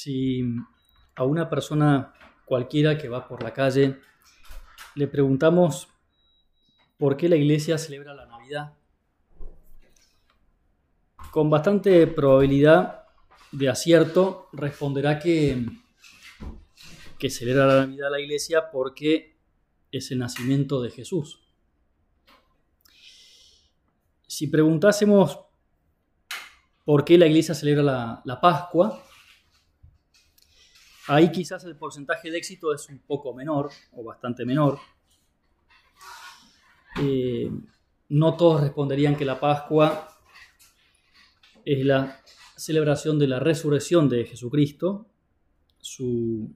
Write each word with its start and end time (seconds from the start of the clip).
si 0.00 0.44
a 1.14 1.24
una 1.24 1.48
persona 1.48 2.12
cualquiera 2.44 2.98
que 2.98 3.08
va 3.08 3.26
por 3.26 3.42
la 3.42 3.54
calle 3.54 3.98
le 4.94 5.08
preguntamos 5.08 5.88
por 6.98 7.16
qué 7.16 7.28
la 7.28 7.36
iglesia 7.36 7.78
celebra 7.78 8.14
la 8.14 8.26
Navidad, 8.26 8.74
con 11.30 11.50
bastante 11.50 12.06
probabilidad 12.06 13.04
de 13.52 13.68
acierto 13.68 14.48
responderá 14.52 15.18
que, 15.18 15.66
que 17.18 17.30
celebra 17.30 17.66
la 17.66 17.86
Navidad 17.86 18.10
la 18.10 18.20
iglesia 18.20 18.70
porque 18.70 19.36
es 19.90 20.10
el 20.10 20.18
nacimiento 20.18 20.82
de 20.82 20.90
Jesús. 20.90 21.42
Si 24.26 24.46
preguntásemos 24.48 25.40
por 26.84 27.04
qué 27.04 27.16
la 27.16 27.26
iglesia 27.26 27.54
celebra 27.54 27.82
la, 27.82 28.22
la 28.24 28.40
Pascua, 28.40 29.05
Ahí 31.08 31.30
quizás 31.30 31.64
el 31.64 31.76
porcentaje 31.76 32.30
de 32.30 32.38
éxito 32.38 32.74
es 32.74 32.88
un 32.88 32.98
poco 32.98 33.32
menor 33.32 33.70
o 33.92 34.02
bastante 34.02 34.44
menor. 34.44 34.78
Eh, 37.00 37.50
no 38.08 38.36
todos 38.36 38.62
responderían 38.62 39.16
que 39.16 39.24
la 39.24 39.38
Pascua 39.38 40.08
es 41.64 41.84
la 41.84 42.20
celebración 42.56 43.18
de 43.18 43.28
la 43.28 43.38
resurrección 43.38 44.08
de 44.08 44.24
Jesucristo, 44.24 45.06
su 45.80 46.50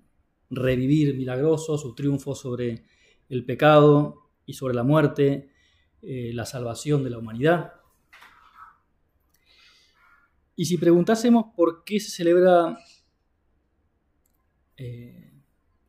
revivir 0.51 1.15
milagroso, 1.15 1.79
su 1.79 1.95
triunfo 1.95 2.35
sobre 2.35 2.85
el 3.29 3.45
pecado 3.45 4.31
y 4.47 4.55
sobre 4.55 4.75
la 4.75 4.83
muerte, 4.83 5.53
eh, 6.03 6.33
la 6.35 6.45
salvación 6.45 7.05
de 7.05 7.11
la 7.11 7.19
humanidad. 7.19 7.75
Y 10.57 10.65
si 10.65 10.77
preguntásemos 10.77 11.47
por 11.55 11.85
qué 11.85 12.01
se 12.01 12.11
celebra 12.11 12.79
eh, 14.83 15.31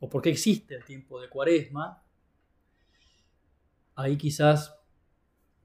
o 0.02 0.10
por 0.10 0.22
qué 0.22 0.32
existe 0.32 0.76
el 0.76 0.84
tiempo 0.84 1.22
de 1.22 1.30
cuaresma, 1.30 2.04
ahí 3.96 4.18
quizás 4.18 4.76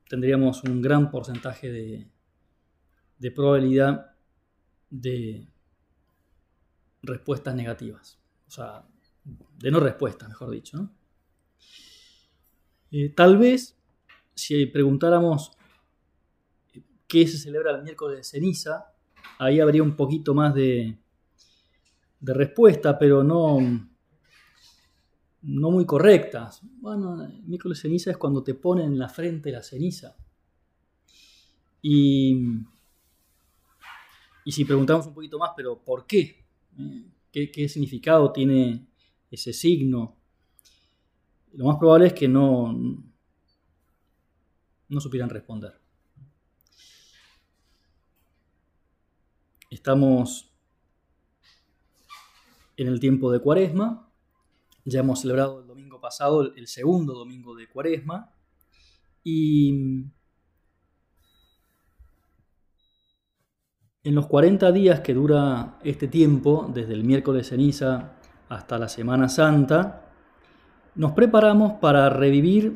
tendríamos 0.09 0.63
un 0.63 0.81
gran 0.81 1.11
porcentaje 1.11 1.73
de, 1.73 2.07
de 3.19 3.31
probabilidad 3.33 4.15
de 4.91 5.49
respuestas 7.03 7.57
negativas. 7.57 8.21
O 8.47 8.51
sea, 8.53 8.87
de 9.59 9.71
no 9.73 9.81
respuesta, 9.81 10.29
mejor 10.29 10.53
dicho. 10.53 10.89
Eh, 12.93 13.09
tal 13.09 13.39
vez, 13.39 13.77
si 14.37 14.67
preguntáramos 14.67 15.51
qué 17.09 17.27
se 17.27 17.39
celebra 17.39 17.73
el 17.73 17.83
miércoles 17.83 18.19
de 18.19 18.23
ceniza, 18.25 18.95
ahí 19.41 19.59
habría 19.59 19.83
un 19.83 19.97
poquito 19.97 20.33
más 20.33 20.55
de, 20.55 20.97
de 22.21 22.35
respuesta, 22.35 22.99
pero 22.99 23.23
no, 23.23 23.59
no 25.43 25.71
muy 25.71 25.87
correctas. 25.87 26.61
Bueno, 26.81 27.29
miércoles 27.45 27.81
ceniza 27.81 28.11
es 28.11 28.17
cuando 28.17 28.43
te 28.43 28.55
ponen 28.55 28.93
en 28.93 28.99
la 28.99 29.09
frente 29.09 29.53
la 29.53 29.63
ceniza. 29.63 30.17
Y, 31.83 32.37
y 34.45 34.53
si 34.53 34.65
preguntamos 34.65 35.07
un 35.07 35.15
poquito 35.15 35.39
más, 35.39 35.51
pero 35.57 35.79
¿por 35.83 36.07
qué? 36.07 36.45
¿Eh? 36.79 37.07
¿Qué, 37.31 37.51
¿Qué, 37.51 37.69
significado 37.69 38.33
tiene 38.33 38.87
ese 39.31 39.53
signo? 39.53 40.17
Lo 41.53 41.67
más 41.67 41.77
probable 41.77 42.09
es 42.09 42.13
que 42.13 42.29
no, 42.29 42.73
no 44.89 45.01
supieran 45.01 45.31
responder. 45.31 45.79
Estamos 49.71 50.56
en 52.77 52.89
el 52.89 53.01
tiempo 53.01 53.31
de 53.33 53.41
Cuaresma. 53.41 54.11
Ya 54.85 55.01
hemos 55.01 55.21
celebrado 55.21 55.61
el 55.61 55.67
domingo 55.67 56.01
pasado 56.01 56.55
el 56.55 56.67
segundo 56.67 57.15
domingo 57.15 57.55
de 57.55 57.69
Cuaresma. 57.69 58.33
Y 59.25 59.71
en 64.05 64.15
los 64.15 64.27
40 64.29 64.71
días 64.71 65.01
que 65.01 65.15
dura 65.15 65.79
este 65.83 66.07
tiempo, 66.07 66.71
desde 66.73 66.93
el 66.93 67.03
miércoles 67.03 67.49
ceniza 67.49 68.19
hasta 68.49 68.79
la 68.79 68.89
Semana 68.89 69.29
Santa, 69.29 70.13
nos 70.95 71.13
preparamos 71.13 71.75
para 71.81 72.09
revivir 72.09 72.75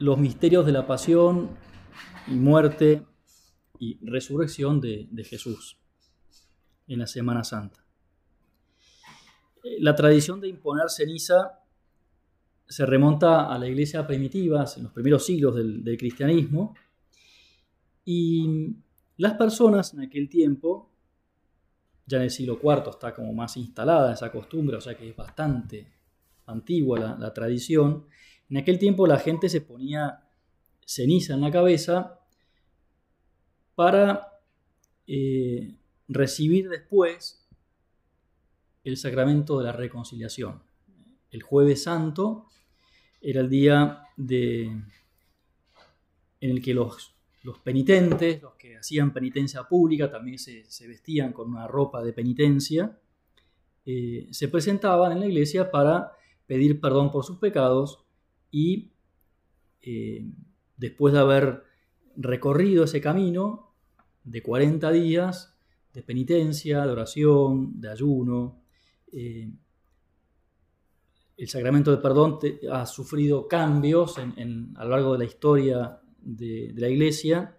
los 0.00 0.18
misterios 0.18 0.66
de 0.66 0.72
la 0.72 0.86
pasión 0.86 1.50
y 2.26 2.34
muerte 2.34 3.06
y 3.78 4.04
resurrección 4.04 4.80
de, 4.80 5.06
de 5.10 5.24
Jesús 5.24 5.78
en 6.88 6.98
la 6.98 7.06
Semana 7.06 7.44
Santa. 7.44 7.87
La 9.80 9.94
tradición 9.94 10.40
de 10.40 10.48
imponer 10.48 10.88
ceniza 10.90 11.60
se 12.68 12.84
remonta 12.84 13.52
a 13.52 13.58
la 13.58 13.66
iglesia 13.66 14.06
primitiva, 14.06 14.64
en 14.76 14.82
los 14.82 14.92
primeros 14.92 15.24
siglos 15.24 15.54
del, 15.54 15.96
cristianismo, 15.98 16.74
y 18.04 18.76
las 19.16 19.34
personas 19.34 19.94
en 19.94 20.00
aquel 20.00 20.28
tiempo, 20.28 20.90
ya 22.06 22.18
en 22.18 22.24
el 22.24 22.30
siglo 22.30 22.58
IV 22.62 22.90
está 22.90 23.14
como 23.14 23.32
más 23.32 23.56
instalada 23.56 24.12
esa 24.12 24.30
costumbre, 24.30 24.76
o 24.76 24.80
sea 24.80 24.96
que 24.96 25.08
es 25.08 25.16
bastante 25.16 25.90
antigua 26.46 27.16
la, 27.18 27.34
tradición, 27.34 28.06
en 28.50 28.56
aquel 28.58 28.78
tiempo 28.78 29.06
la 29.06 29.18
gente 29.18 29.48
se 29.48 29.60
ponía 29.60 30.24
ceniza 30.84 31.34
en 31.34 31.42
la 31.42 31.50
cabeza 31.50 32.20
para 33.74 34.40
eh, 35.06 35.76
recibir 36.08 36.68
después 36.68 37.37
el 38.88 38.96
sacramento 38.96 39.58
de 39.58 39.64
la 39.64 39.72
reconciliación. 39.72 40.62
El 41.30 41.42
jueves 41.42 41.82
santo 41.82 42.46
era 43.20 43.40
el 43.40 43.50
día 43.50 44.02
en 44.16 44.90
el 46.40 46.62
que 46.62 46.74
los, 46.74 47.14
los 47.42 47.58
penitentes, 47.58 48.42
los 48.42 48.54
que 48.54 48.76
hacían 48.76 49.12
penitencia 49.12 49.64
pública, 49.64 50.10
también 50.10 50.38
se, 50.38 50.64
vestían 50.86 51.32
con 51.32 51.48
una 51.48 51.66
ropa 51.66 52.02
de 52.02 52.12
penitencia, 52.12 52.98
eh, 53.84 54.28
se 54.30 54.48
presentaban 54.48 55.12
en 55.12 55.20
la 55.20 55.26
iglesia 55.26 55.70
para 55.70 56.12
pedir 56.46 56.80
perdón 56.80 57.10
por 57.10 57.24
sus 57.24 57.38
pecados 57.38 58.04
y 58.50 58.92
eh, 59.82 60.26
después 60.76 61.14
de 61.14 61.20
haber 61.20 61.64
recorrido 62.16 62.84
ese 62.84 63.00
camino 63.00 63.74
de 64.24 64.42
40 64.42 64.90
días 64.92 65.56
de 65.94 66.02
penitencia, 66.02 66.84
de 66.84 66.92
oración, 66.92 67.80
de 67.80 67.90
ayuno, 67.90 68.57
eh, 69.12 69.50
el 71.36 71.48
sacramento 71.48 71.92
de 71.92 71.98
perdón 71.98 72.40
ha 72.72 72.84
sufrido 72.84 73.46
cambios 73.46 74.18
a 74.18 74.24
lo 74.84 74.90
largo 74.90 75.12
de 75.12 75.18
la 75.18 75.24
historia 75.24 76.00
de, 76.20 76.72
la 76.74 76.88
Iglesia. 76.88 77.56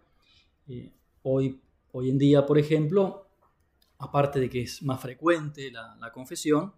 Eh, 0.68 0.92
hoy, 1.24 1.62
en 1.94 2.18
día, 2.18 2.46
por 2.46 2.58
ejemplo, 2.58 3.30
aparte 4.00 4.42
de 4.42 4.50
que 4.50 4.64
es 4.64 4.84
más 4.84 5.02
frecuente 5.02 5.72
la, 5.72 6.12
confesión, 6.14 6.74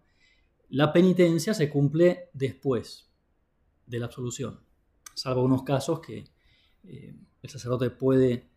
la 0.69 0.93
penitencia 0.93 1.55
se 1.55 1.69
cumple 1.69 2.29
después 2.33 3.09
de 3.87 3.99
la 3.99 4.05
absolución, 4.05 4.59
salvo 5.15 5.43
unos 5.43 5.63
casos 5.63 5.99
que 5.99 6.23
eh, 6.83 7.15
el 7.41 7.49
sacerdote 7.49 7.89
puede 7.89 8.47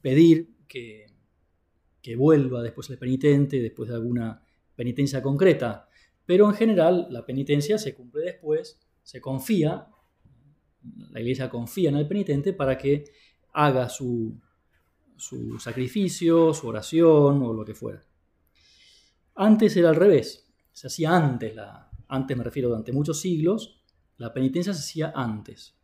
pedir 0.00 0.54
que 0.68 1.06
vuelva 2.16 2.62
después 2.62 2.88
el 2.90 2.98
penitente, 2.98 3.60
después 3.60 3.88
de 3.88 3.96
alguna 3.96 4.42
penitencia 4.80 5.20
concreta, 5.20 5.90
pero 6.24 6.48
en 6.48 6.54
general 6.54 7.06
la 7.10 7.26
penitencia 7.26 7.76
se 7.76 7.94
cumple 7.94 8.22
después, 8.22 8.80
se 9.02 9.20
confía, 9.20 9.88
la 11.10 11.20
iglesia 11.20 11.50
confía 11.50 11.90
en 11.90 11.96
el 11.96 12.08
penitente 12.08 12.54
para 12.54 12.78
que 12.78 13.04
haga 13.52 13.90
su, 13.90 14.40
su 15.18 15.58
sacrificio, 15.58 16.54
su 16.54 16.66
oración 16.66 17.42
o 17.42 17.52
lo 17.52 17.62
que 17.62 17.74
fuera. 17.74 18.02
Antes 19.34 19.76
era 19.76 19.90
al 19.90 19.96
revés, 19.96 20.50
se 20.72 20.86
hacía 20.86 21.14
antes, 21.14 21.54
la, 21.54 21.90
antes 22.08 22.34
me 22.34 22.44
refiero 22.44 22.70
durante 22.70 22.90
muchos 22.90 23.20
siglos, 23.20 23.82
la 24.16 24.32
penitencia 24.32 24.72
se 24.72 24.80
hacía 24.80 25.12
antes. 25.14 25.76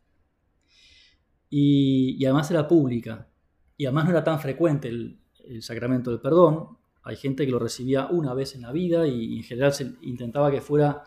Y, 1.51 2.25
además 2.25 2.49
era 2.49 2.67
pública, 2.67 3.29
y 3.77 3.85
además 3.85 4.05
no 4.05 4.09
era 4.09 4.23
tan 4.23 4.39
frecuente 4.39 4.87
el, 4.87 5.19
el 5.45 5.61
sacramento 5.61 6.09
del 6.09 6.19
perdón, 6.19 6.79
hay 7.07 7.15
gente 7.15 7.45
que 7.45 7.51
lo 7.53 7.59
recibía 7.59 8.07
una 8.07 8.33
vez 8.33 8.53
en 8.55 8.63
la 8.63 8.73
vida 8.73 9.07
y 9.07 9.37
en 9.37 9.43
general 9.43 9.73
se 9.73 9.93
intentaba 10.01 10.51
que 10.51 10.59
fuera 10.59 11.05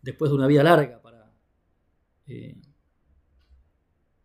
después 0.00 0.30
de 0.30 0.36
una 0.36 0.46
vida 0.46 0.62
larga 0.62 1.02
para... 1.02 1.30
Eh, 2.26 2.56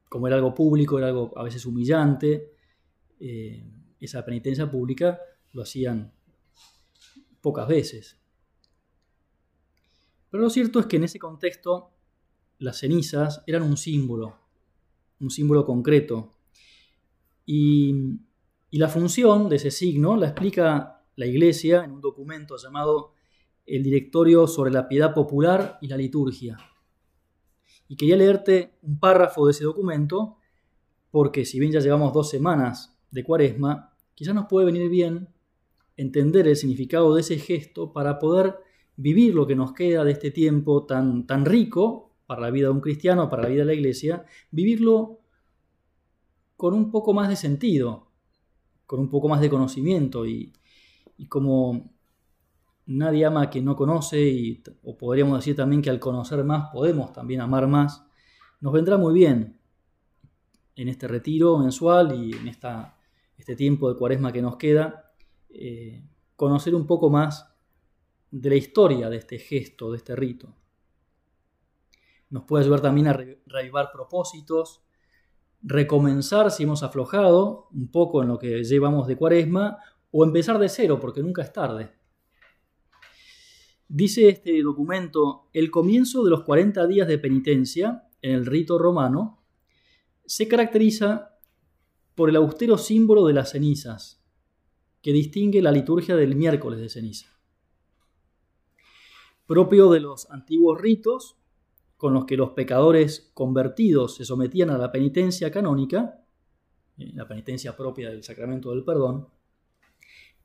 como 0.08 0.28
era 0.28 0.38
algo 0.38 0.56
público, 0.56 0.98
era 0.98 1.08
algo 1.08 1.38
a 1.38 1.44
veces 1.44 1.66
humillante, 1.66 2.54
eh, 3.20 3.64
esa 4.00 4.24
penitencia 4.24 4.72
pública 4.72 5.20
lo 5.52 5.64
hacían 5.64 6.14
pocas 7.42 7.68
veces. 7.68 8.18
Pero 10.32 10.42
lo 10.42 10.50
cierto 10.50 10.80
es 10.80 10.86
que 10.86 10.96
en 10.96 11.04
ese 11.04 11.20
contexto 11.20 11.92
las 12.60 12.78
cenizas 12.78 13.44
eran 13.46 13.64
un 13.64 13.76
símbolo, 13.76 14.40
un 15.20 15.30
símbolo 15.30 15.66
concreto. 15.66 16.32
Y, 17.46 17.94
y 18.72 18.78
la 18.78 18.88
función 18.88 19.50
de 19.50 19.58
ese 19.58 19.70
signo 19.70 20.16
la 20.16 20.28
explica 20.28 20.99
la 21.20 21.26
Iglesia 21.26 21.84
en 21.84 21.92
un 21.92 22.00
documento 22.00 22.56
llamado 22.56 23.12
El 23.66 23.84
Directorio 23.84 24.48
sobre 24.48 24.72
la 24.72 24.88
Piedad 24.88 25.14
Popular 25.14 25.78
y 25.82 25.90
la 25.90 25.98
Liturgia. 25.98 26.58
Y 27.90 27.98
quería 27.98 28.16
leerte 28.16 28.78
un 28.84 29.02
párrafo 29.02 29.46
de 29.46 29.52
ese 29.52 29.66
documento 29.66 30.38
porque 31.12 31.44
si 31.44 31.60
bien 31.60 31.74
ya 31.74 31.82
llevamos 31.82 32.14
dos 32.14 32.30
semanas 32.30 32.98
de 33.12 33.26
cuaresma, 33.26 33.98
quizás 34.16 34.34
nos 34.34 34.46
puede 34.46 34.68
venir 34.68 34.90
bien 34.90 35.28
entender 35.98 36.48
el 36.48 36.56
significado 36.56 37.14
de 37.14 37.20
ese 37.20 37.38
gesto 37.38 37.92
para 37.92 38.18
poder 38.18 38.56
vivir 38.96 39.36
lo 39.36 39.46
que 39.46 39.58
nos 39.58 39.74
queda 39.74 40.06
de 40.06 40.12
este 40.12 40.32
tiempo 40.32 40.86
tan, 40.86 41.28
tan 41.28 41.44
rico 41.44 42.16
para 42.28 42.40
la 42.40 42.50
vida 42.50 42.68
de 42.68 42.74
un 42.76 42.82
cristiano, 42.82 43.30
para 43.30 43.44
la 43.44 43.50
vida 43.50 43.64
de 43.64 43.68
la 43.68 43.74
iglesia, 43.74 44.24
vivirlo 44.52 45.20
con 46.56 46.74
un 46.74 46.92
poco 46.92 47.14
más 47.14 47.28
de 47.28 47.36
sentido, 47.36 48.08
con 48.86 49.02
un 49.02 49.10
poco 49.10 49.28
más 49.28 49.42
de 49.42 49.50
conocimiento 49.50 50.26
y, 50.26 50.54
como 51.28 51.92
nadie 52.86 53.26
ama 53.26 53.44
a 53.44 53.50
quien 53.50 53.66
no 53.66 53.76
conoce, 53.76 54.22
y, 54.22 54.64
o 54.84 54.98
podríamos 54.98 55.38
decir 55.38 55.56
también 55.56 55.82
que 55.82 55.90
al 55.90 56.00
conocer 56.00 56.44
más 56.44 56.70
podemos 56.72 57.14
también 57.14 57.42
amar 57.42 57.68
más, 57.68 58.04
nos 58.62 58.74
vendrá 58.74 58.98
muy 58.98 59.14
bien 59.14 59.60
en 60.76 60.88
este 60.88 61.08
retiro 61.08 61.58
mensual 61.58 62.16
y 62.16 62.34
en 62.34 62.48
esta, 62.48 62.98
este 63.38 63.56
tiempo 63.56 63.92
de 63.92 63.98
cuaresma 63.98 64.32
que 64.32 64.42
nos 64.42 64.56
queda, 64.58 65.14
eh, 65.50 66.04
conocer 66.36 66.74
un 66.74 66.88
poco 66.88 67.10
más 67.10 67.54
de 68.32 68.50
la 68.50 68.56
historia 68.56 69.10
de 69.10 69.18
este 69.18 69.40
gesto, 69.40 69.92
de 69.92 69.98
este 69.98 70.16
rito. 70.16 70.56
Nos 72.30 72.44
puede 72.44 72.64
ayudar 72.64 72.82
también 72.82 73.08
a 73.08 73.14
reavivar 73.14 73.92
propósitos, 73.92 74.84
recomenzar 75.62 76.52
si 76.52 76.64
hemos 76.64 76.84
aflojado 76.84 77.68
un 77.74 77.92
poco 77.92 78.22
en 78.22 78.30
lo 78.30 78.40
que 78.40 78.64
llevamos 78.64 79.08
de 79.08 79.18
cuaresma 79.18 79.80
o 80.12 80.24
empezar 80.24 80.60
de 80.60 80.70
cero 80.70 81.00
porque 81.00 81.22
nunca 81.22 81.42
es 81.42 81.54
tarde. 81.54 81.92
Dice 83.88 84.30
este 84.30 84.62
documento, 84.62 85.50
el 85.52 85.72
comienzo 85.72 86.24
de 86.24 86.30
los 86.30 86.44
40 86.44 86.86
días 86.88 87.08
de 87.08 87.18
penitencia 87.18 88.08
en 88.22 88.34
el 88.36 88.46
rito 88.46 88.78
romano 88.78 89.44
se 90.26 90.48
caracteriza 90.48 91.40
por 92.14 92.30
el 92.30 92.36
austero 92.36 92.78
símbolo 92.78 93.26
de 93.26 93.34
las 93.34 93.52
cenizas, 93.52 94.24
que 95.02 95.14
distingue 95.14 95.62
la 95.62 95.72
liturgia 95.72 96.16
del 96.16 96.36
miércoles 96.36 96.80
de 96.80 96.90
ceniza. 96.90 97.40
Propio 99.48 99.90
de 99.90 100.02
los 100.02 100.30
antiguos 100.30 100.80
ritos 100.80 101.38
con 101.98 102.14
los 102.14 102.26
que 102.26 102.38
los 102.38 102.52
pecadores 102.52 103.32
convertidos 103.34 104.16
se 104.16 104.26
sometían 104.26 104.70
a 104.70 104.78
la 104.78 104.92
penitencia 104.92 105.50
canónica, 105.50 106.24
eh, 106.98 107.12
la 107.14 107.28
penitencia 107.28 107.76
propia 107.76 108.10
del 108.10 108.24
sacramento 108.24 108.70
del 108.70 108.84
perdón, 108.84 109.28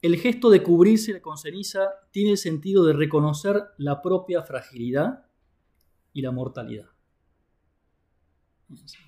el 0.07 0.19
gesto 0.19 0.51
de 0.51 0.63
cubrirse 0.63 1.21
con 1.23 1.39
ceniza 1.39 1.89
tiene 2.11 2.33
el 2.33 2.39
sentido 2.39 2.85
de 2.85 2.93
reconocer 2.93 3.63
la 3.79 4.03
propia 4.03 4.43
fragilidad 4.43 5.27
y 6.13 6.23
la 6.23 6.31
mortalidad 6.31 6.95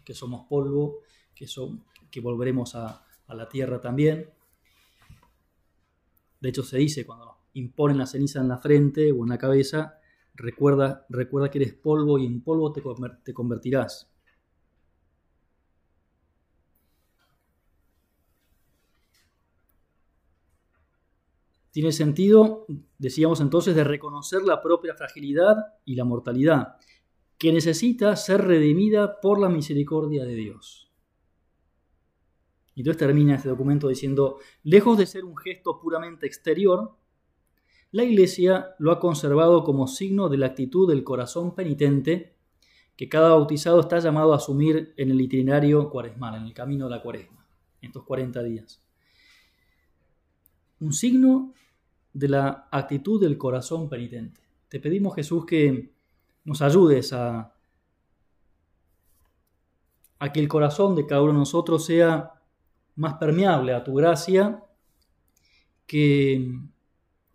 que 0.04 0.14
somos 0.14 0.46
polvo, 0.48 1.00
que, 1.34 1.46
que 2.10 2.20
volveremos 2.20 2.74
a, 2.74 3.04
la 3.28 3.48
tierra 3.48 3.80
también. 3.80 4.30
De 6.40 6.48
hecho, 6.48 6.62
se 6.62 6.78
dice 6.78 7.04
cuando 7.04 7.38
imponen 7.54 7.98
la 7.98 8.06
ceniza 8.06 8.40
en 8.40 8.48
la 8.48 8.58
frente 8.58 9.10
o 9.10 9.24
en 9.24 9.30
la 9.30 9.38
cabeza, 9.38 9.98
recuerda, 10.34 11.06
recuerda 11.08 11.50
que 11.50 11.58
eres 11.58 11.74
polvo 11.74 12.18
y 12.18 12.26
en 12.26 12.40
polvo 12.40 12.72
te 12.72 13.34
convertirás. 13.34 14.12
Tiene 21.76 21.92
sentido, 21.92 22.64
decíamos 22.96 23.42
entonces, 23.42 23.76
de 23.76 23.84
reconocer 23.84 24.40
la 24.40 24.62
propia 24.62 24.94
fragilidad 24.94 25.74
y 25.84 25.94
la 25.94 26.06
mortalidad 26.06 26.76
que 27.36 27.52
necesita 27.52 28.16
ser 28.16 28.46
redimida 28.46 29.20
por 29.20 29.38
la 29.38 29.50
misericordia 29.50 30.24
de 30.24 30.36
Dios. 30.36 30.90
Y 32.74 32.80
entonces 32.80 32.98
termina 32.98 33.34
este 33.34 33.50
documento 33.50 33.88
diciendo, 33.88 34.38
lejos 34.62 34.96
de 34.96 35.04
ser 35.04 35.26
un 35.26 35.36
gesto 35.36 35.78
puramente 35.78 36.26
exterior, 36.26 36.96
la 37.90 38.04
Iglesia 38.04 38.74
lo 38.78 38.90
ha 38.90 38.98
conservado 38.98 39.62
como 39.62 39.86
signo 39.86 40.30
de 40.30 40.38
la 40.38 40.46
actitud 40.46 40.88
del 40.88 41.04
corazón 41.04 41.54
penitente 41.54 42.38
que 42.96 43.10
cada 43.10 43.28
bautizado 43.28 43.80
está 43.80 43.98
llamado 43.98 44.32
a 44.32 44.36
asumir 44.36 44.94
en 44.96 45.10
el 45.10 45.20
itinerario 45.20 45.90
cuaresmal, 45.90 46.36
en 46.36 46.44
el 46.44 46.54
camino 46.54 46.86
de 46.86 46.96
la 46.96 47.02
cuaresma, 47.02 47.46
en 47.82 47.88
estos 47.88 48.02
40 48.04 48.42
días. 48.44 48.82
Un 50.80 50.94
signo 50.94 51.52
de 52.16 52.28
la 52.30 52.66
actitud 52.70 53.20
del 53.20 53.36
corazón 53.36 53.90
penitente. 53.90 54.40
Te 54.70 54.80
pedimos, 54.80 55.14
Jesús, 55.14 55.44
que 55.44 55.92
nos 56.44 56.62
ayudes 56.62 57.12
a, 57.12 57.52
a 60.18 60.32
que 60.32 60.40
el 60.40 60.48
corazón 60.48 60.96
de 60.96 61.06
cada 61.06 61.20
uno 61.20 61.34
de 61.34 61.38
nosotros 61.40 61.84
sea 61.84 62.40
más 62.94 63.14
permeable 63.14 63.74
a 63.74 63.84
tu 63.84 63.92
gracia, 63.92 64.64
que 65.86 66.58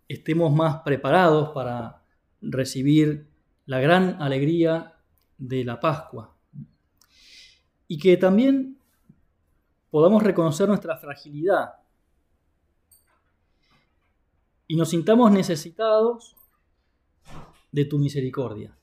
estemos 0.08 0.52
más 0.52 0.82
preparados 0.82 1.50
para 1.50 2.02
recibir 2.40 3.28
la 3.66 3.78
gran 3.78 4.20
alegría 4.20 4.96
de 5.38 5.64
la 5.64 5.78
Pascua 5.78 6.36
y 7.86 7.98
que 7.98 8.16
también 8.16 8.78
podamos 9.90 10.24
reconocer 10.24 10.66
nuestra 10.66 10.96
fragilidad 10.96 11.81
y 14.72 14.76
nos 14.76 14.88
sintamos 14.88 15.30
necesitados 15.30 16.34
de 17.70 17.84
tu 17.84 17.98
misericordia. 17.98 18.74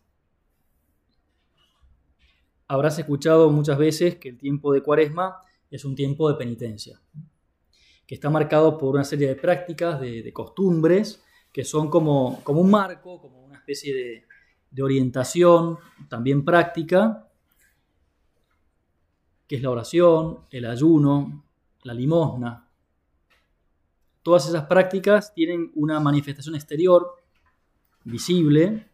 Habrás 2.67 2.99
escuchado 2.99 3.49
muchas 3.49 3.79
veces 3.79 4.17
que 4.17 4.29
el 4.29 4.37
tiempo 4.37 4.71
de 4.71 4.83
cuaresma 4.83 5.41
es 5.71 5.85
un 5.85 5.95
tiempo 5.95 6.29
de 6.29 6.37
penitencia, 6.37 7.01
que 8.05 8.13
está 8.13 8.29
marcado 8.29 8.77
por 8.77 8.93
una 8.93 9.03
serie 9.03 9.29
de 9.29 9.35
prácticas, 9.35 9.99
de, 9.99 10.31
costumbres, 10.31 11.23
que 11.51 11.63
son 11.63 11.89
como, 11.89 12.39
como, 12.43 12.61
un 12.61 12.69
marco, 12.69 13.19
como 13.19 13.43
una 13.43 13.57
especie 13.57 13.91
de, 13.91 14.25
de 14.69 14.83
orientación 14.83 15.79
también 16.07 16.45
práctica, 16.45 17.27
que 19.47 19.55
es 19.55 19.63
la 19.63 19.71
oración, 19.71 20.41
el 20.51 20.67
ayuno, 20.67 21.45
la 21.81 21.95
limosna. 21.95 22.68
Todas 24.21 24.47
esas 24.47 24.65
prácticas 24.65 25.33
tienen 25.33 25.71
una 25.75 25.99
manifestación 25.99 26.55
exterior 26.55 27.15
visible, 28.03 28.89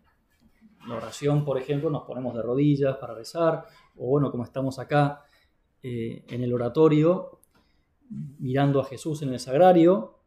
la 0.87 0.95
oración, 0.95 1.43
por 1.43 1.57
ejemplo, 1.57 1.89
nos 1.89 2.03
ponemos 2.03 2.35
de 2.35 2.43
rodillas 2.43 2.97
para 2.97 3.15
rezar, 3.15 3.65
o 3.95 4.07
bueno, 4.07 4.29
como 4.29 4.43
estamos 4.43 4.77
acá 4.77 5.25
eh, 5.81 6.23
en 6.27 6.43
el 6.43 6.53
oratorio, 6.53 7.39
mirando 8.09 8.79
a 8.79 8.85
Jesús 8.85 9.21
en 9.23 9.29
el 9.33 9.39
sagrario, 9.39 10.19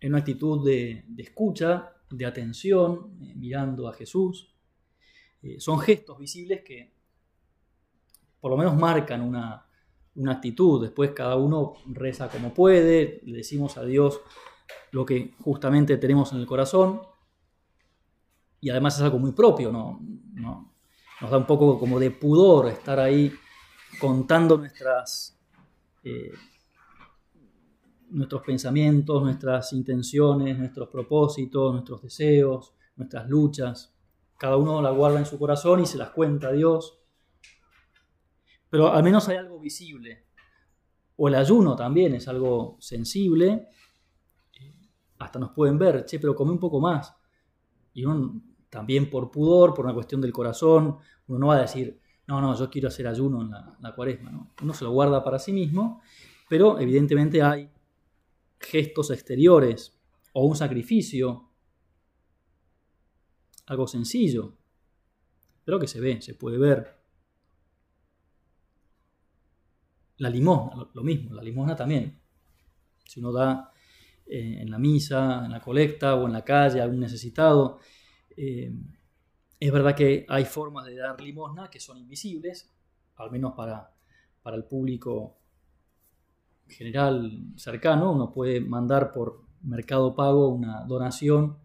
en 0.00 0.12
una 0.12 0.18
actitud 0.18 0.64
de, 0.64 1.04
escucha, 1.18 1.92
de 2.10 2.24
atención, 2.24 3.16
eh, 3.20 3.34
mirando 3.34 3.88
a 3.88 3.94
Jesús. 3.94 4.54
Eh, 5.42 5.58
son 5.58 5.80
gestos 5.80 6.18
visibles 6.18 6.62
que 6.62 6.94
por 8.40 8.50
lo 8.50 8.56
menos 8.56 8.76
marcan 8.76 9.22
una, 9.22 9.63
una 10.16 10.32
actitud. 10.32 10.82
Después 10.82 11.10
cada 11.10 11.36
uno 11.36 11.74
reza 11.86 12.28
como 12.28 12.54
puede, 12.54 13.20
le 13.24 13.38
decimos 13.38 13.76
a 13.76 13.84
Dios 13.84 14.20
lo 14.90 15.04
que 15.04 15.34
justamente 15.40 15.96
tenemos 15.96 16.32
en 16.32 16.38
el 16.38 16.46
corazón 16.46 17.02
y 18.60 18.70
además 18.70 18.96
es 18.96 19.02
algo 19.02 19.18
muy 19.18 19.32
propio, 19.32 19.70
¿no? 19.70 20.00
nos 21.20 21.30
da 21.30 21.36
un 21.36 21.46
poco 21.46 21.78
como 21.78 21.98
de 21.98 22.10
pudor 22.10 22.68
estar 22.68 22.98
ahí 22.98 23.32
contando 24.00 24.56
nuestras, 24.58 25.38
eh, 26.02 26.32
nuestros 28.10 28.42
pensamientos, 28.42 29.22
nuestras 29.22 29.72
intenciones, 29.72 30.58
nuestros 30.58 30.88
propósitos, 30.88 31.72
nuestros 31.72 32.02
deseos, 32.02 32.74
nuestras 32.96 33.28
luchas. 33.28 33.94
Cada 34.38 34.56
uno 34.56 34.82
la 34.82 34.90
guarda 34.90 35.18
en 35.18 35.26
su 35.26 35.38
corazón 35.38 35.80
y 35.80 35.86
se 35.86 35.98
las 35.98 36.10
cuenta 36.10 36.48
a 36.48 36.52
Dios. 36.52 36.98
Pero 38.74 38.92
al 38.92 39.04
menos 39.04 39.28
hay 39.28 39.36
algo 39.36 39.60
visible. 39.60 40.24
O 41.14 41.28
el 41.28 41.36
ayuno 41.36 41.76
también 41.76 42.12
es 42.16 42.26
algo 42.26 42.76
sensible. 42.80 43.68
Hasta 45.16 45.38
nos 45.38 45.52
pueden 45.52 45.78
ver, 45.78 46.04
che, 46.04 46.18
pero 46.18 46.34
come 46.34 46.50
un 46.50 46.58
poco 46.58 46.80
más. 46.80 47.14
Y 47.92 48.04
uno 48.04 48.42
también 48.68 49.08
por 49.08 49.30
pudor, 49.30 49.74
por 49.74 49.84
una 49.84 49.94
cuestión 49.94 50.20
del 50.20 50.32
corazón, 50.32 50.98
uno 51.28 51.38
no 51.38 51.46
va 51.46 51.58
a 51.58 51.60
decir, 51.60 52.00
no, 52.26 52.40
no, 52.40 52.58
yo 52.58 52.68
quiero 52.68 52.88
hacer 52.88 53.06
ayuno 53.06 53.42
en 53.42 53.50
la, 53.52 53.94
cuaresma, 53.94 54.32
¿no? 54.32 54.50
uno 54.60 54.74
se 54.74 54.82
lo 54.82 54.90
guarda 54.90 55.22
para 55.22 55.38
sí 55.38 55.52
mismo, 55.52 56.02
pero 56.48 56.80
evidentemente 56.80 57.42
hay 57.42 57.70
gestos 58.58 59.12
exteriores 59.12 59.96
o 60.32 60.46
un 60.46 60.56
sacrificio, 60.56 61.48
algo 63.66 63.86
sencillo, 63.86 64.58
pero 65.64 65.78
que 65.78 65.86
se 65.86 66.00
ve, 66.00 66.20
se 66.20 66.34
puede 66.34 66.58
ver. 66.58 67.03
La 70.18 70.30
limosna, 70.30 70.88
lo 70.92 71.02
mismo, 71.02 71.34
la 71.34 71.42
limosna 71.42 71.74
también. 71.74 72.20
Si 73.04 73.20
uno 73.20 73.32
da 73.32 73.72
eh, 74.26 74.58
en 74.60 74.70
la 74.70 74.78
misa, 74.78 75.44
en 75.44 75.52
la 75.52 75.60
colecta 75.60 76.14
o 76.14 76.26
en 76.26 76.32
la 76.32 76.44
calle, 76.44 76.80
algún 76.80 77.00
necesitado. 77.00 77.78
Eh, 78.36 78.72
es 79.60 79.72
verdad 79.72 79.94
que 79.94 80.24
hay 80.28 80.44
formas 80.44 80.86
de 80.86 80.96
dar 80.96 81.20
limosna 81.20 81.68
que 81.68 81.78
son 81.78 81.98
invisibles, 81.98 82.72
al 83.16 83.30
menos 83.30 83.52
para, 83.54 83.92
para 84.42 84.56
el 84.56 84.64
público 84.64 85.38
general 86.68 87.52
cercano. 87.56 88.12
Uno 88.12 88.32
puede 88.32 88.60
mandar 88.60 89.12
por 89.12 89.44
mercado 89.62 90.14
pago 90.14 90.48
una 90.48 90.84
donación 90.84 91.58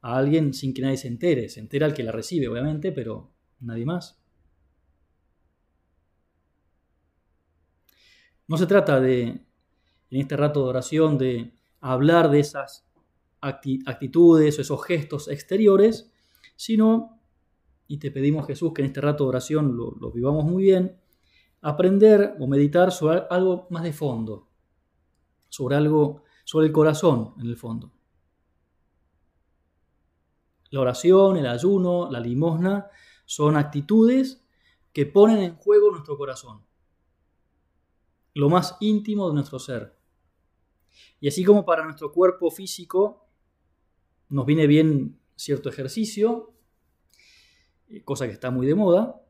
a 0.00 0.16
alguien 0.16 0.54
sin 0.54 0.72
que 0.72 0.82
nadie 0.82 0.96
se 0.96 1.08
entere. 1.08 1.48
Se 1.48 1.60
entera 1.60 1.86
el 1.86 1.94
que 1.94 2.04
la 2.04 2.12
recibe, 2.12 2.48
obviamente, 2.48 2.92
pero 2.92 3.32
nadie 3.60 3.84
más. 3.84 4.22
No 8.48 8.56
se 8.56 8.66
trata 8.66 9.00
de, 9.00 9.22
en 9.24 10.20
este 10.20 10.36
rato 10.36 10.62
de 10.62 10.68
oración, 10.68 11.18
de 11.18 11.52
hablar 11.80 12.30
de 12.30 12.40
esas 12.40 12.86
actitudes 13.40 14.58
o 14.58 14.62
esos 14.62 14.84
gestos 14.84 15.28
exteriores, 15.28 16.12
sino, 16.56 17.20
y 17.86 17.98
te 17.98 18.10
pedimos 18.10 18.46
Jesús 18.46 18.72
que 18.72 18.82
en 18.82 18.86
este 18.86 19.00
rato 19.00 19.24
de 19.24 19.28
oración 19.28 19.76
lo, 19.76 19.92
lo 19.92 20.10
vivamos 20.10 20.44
muy 20.44 20.64
bien, 20.64 21.00
aprender 21.60 22.36
o 22.38 22.46
meditar 22.46 22.92
sobre 22.92 23.22
algo 23.30 23.66
más 23.70 23.82
de 23.82 23.92
fondo, 23.92 24.48
sobre 25.48 25.76
algo, 25.76 26.22
sobre 26.44 26.66
el 26.66 26.72
corazón 26.72 27.34
en 27.38 27.46
el 27.46 27.56
fondo. 27.56 27.92
La 30.70 30.80
oración, 30.80 31.36
el 31.36 31.46
ayuno, 31.46 32.10
la 32.10 32.20
limosna 32.20 32.90
son 33.24 33.56
actitudes 33.56 34.44
que 34.92 35.06
ponen 35.06 35.38
en 35.38 35.56
juego 35.56 35.90
nuestro 35.90 36.16
corazón, 36.16 36.65
lo 38.36 38.50
más 38.50 38.76
íntimo 38.80 39.28
de 39.28 39.34
nuestro 39.34 39.58
ser. 39.58 39.98
Y 41.20 41.28
así 41.28 41.42
como 41.42 41.64
para 41.64 41.84
nuestro 41.84 42.12
cuerpo 42.12 42.50
físico 42.50 43.26
nos 44.28 44.44
viene 44.44 44.66
bien 44.66 45.18
cierto 45.34 45.70
ejercicio, 45.70 46.52
eh, 47.88 48.02
cosa 48.04 48.26
que 48.26 48.32
está 48.32 48.50
muy 48.50 48.66
de 48.66 48.74
moda, 48.74 49.22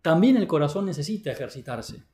también 0.00 0.38
el 0.38 0.46
corazón 0.46 0.86
necesita 0.86 1.30
ejercitarse. 1.30 2.04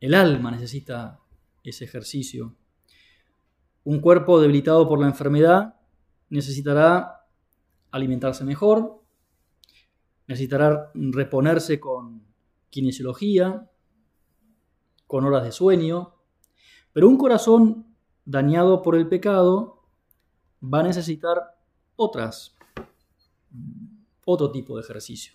El 0.00 0.12
alma 0.14 0.50
necesita 0.50 1.20
ese 1.62 1.84
ejercicio. 1.84 2.56
Un 3.84 4.00
cuerpo 4.00 4.40
debilitado 4.40 4.88
por 4.88 4.98
la 4.98 5.06
enfermedad 5.06 5.76
necesitará 6.30 7.28
alimentarse 7.92 8.44
mejor, 8.44 9.05
necesitará 10.26 10.90
reponerse 10.94 11.78
con 11.78 12.22
kinesiología, 12.70 13.70
con 15.06 15.24
horas 15.24 15.44
de 15.44 15.52
sueño, 15.52 16.14
pero 16.92 17.08
un 17.08 17.16
corazón 17.16 17.94
dañado 18.24 18.82
por 18.82 18.96
el 18.96 19.08
pecado 19.08 19.82
va 20.62 20.80
a 20.80 20.84
necesitar 20.84 21.58
otras, 21.96 22.56
otro 24.24 24.50
tipo 24.50 24.76
de 24.76 24.82
ejercicio. 24.82 25.34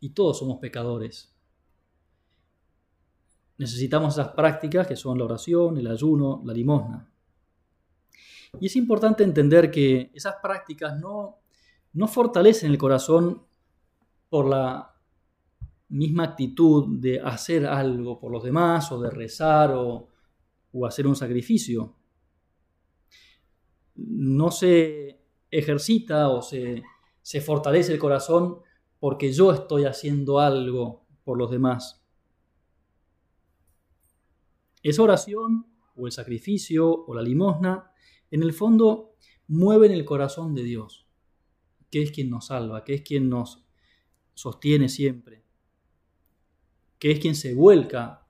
Y 0.00 0.10
todos 0.10 0.38
somos 0.38 0.58
pecadores 0.58 1.32
necesitamos 3.58 4.14
esas 4.14 4.28
prácticas 4.28 4.86
que 4.86 4.96
son 4.96 5.18
la 5.18 5.24
oración, 5.24 5.76
el 5.76 5.88
ayuno, 5.88 6.40
la 6.44 6.52
limosna. 6.52 7.10
Y 8.60 8.66
es 8.66 8.76
importante 8.76 9.24
entender 9.24 9.70
que 9.70 10.10
esas 10.14 10.36
prácticas 10.40 10.98
no, 10.98 11.40
no 11.98 12.06
fortalecen 12.06 12.70
el 12.70 12.78
corazón 12.78 13.44
por 14.28 14.46
la 14.48 14.94
misma 15.88 16.22
actitud 16.22 17.00
de 17.00 17.20
hacer 17.20 17.66
algo 17.66 18.20
por 18.20 18.30
los 18.30 18.44
demás 18.44 18.92
o 18.92 19.00
de 19.00 19.10
rezar 19.10 19.72
o, 19.74 20.08
hacer 20.86 21.08
un 21.08 21.16
sacrificio. 21.16 21.96
No 23.96 24.52
se 24.52 25.20
ejercita 25.50 26.28
o 26.28 26.40
se, 26.40 26.84
se 27.20 27.40
fortalece 27.40 27.94
el 27.94 27.98
corazón 27.98 28.60
porque 29.00 29.32
yo 29.32 29.50
estoy 29.50 29.84
haciendo 29.84 30.38
algo 30.38 31.04
por 31.24 31.36
los 31.36 31.50
demás. 31.50 32.00
Esa 34.84 35.02
oración 35.02 35.66
o 35.96 36.06
el 36.06 36.12
sacrificio 36.12 36.88
o 36.88 37.12
la 37.12 37.22
limosna, 37.22 37.90
en 38.30 38.44
el 38.44 38.52
fondo 38.52 39.16
mueven 39.48 39.90
el 39.90 40.04
corazón 40.04 40.54
de 40.54 40.62
Dios, 40.62 41.07
que 41.90 42.02
es 42.02 42.10
quien 42.10 42.30
nos 42.30 42.46
salva, 42.46 42.84
que 42.84 42.94
es 42.94 43.02
quien 43.02 43.28
nos 43.28 43.64
sostiene 44.34 44.88
siempre, 44.88 45.42
que 46.98 47.10
es 47.12 47.20
quien 47.20 47.34
se 47.34 47.54
vuelca 47.54 48.26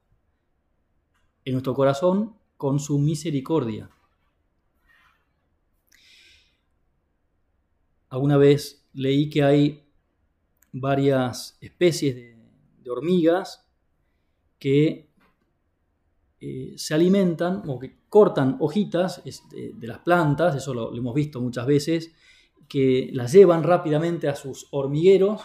en 1.45 1.53
nuestro 1.53 1.75
corazón 1.75 2.37
con 2.57 2.79
su 2.79 2.99
misericordia. 2.99 3.91
Alguna 8.11 8.37
vez 8.37 8.89
leí 8.95 9.29
que 9.29 9.43
hay 9.43 9.89
varias 10.73 11.59
especies 11.61 12.17
de, 12.17 12.39
hormigas 12.91 13.69
que 14.59 15.11
eh, 16.41 16.73
se 16.77 16.95
alimentan 16.95 17.63
o 17.67 17.79
que 17.79 17.99
cortan 18.09 18.57
hojitas 18.61 19.23
de, 19.51 19.87
las 19.87 19.99
plantas, 19.99 20.57
eso 20.57 20.73
lo, 20.73 20.97
hemos 20.97 21.15
visto 21.15 21.39
muchas 21.39 21.67
veces, 21.67 22.15
que 22.69 23.11
las 23.13 23.33
llevan 23.33 23.63
rápidamente 23.63 24.29
a 24.29 24.35
sus 24.35 24.69
hormigueros 24.71 25.41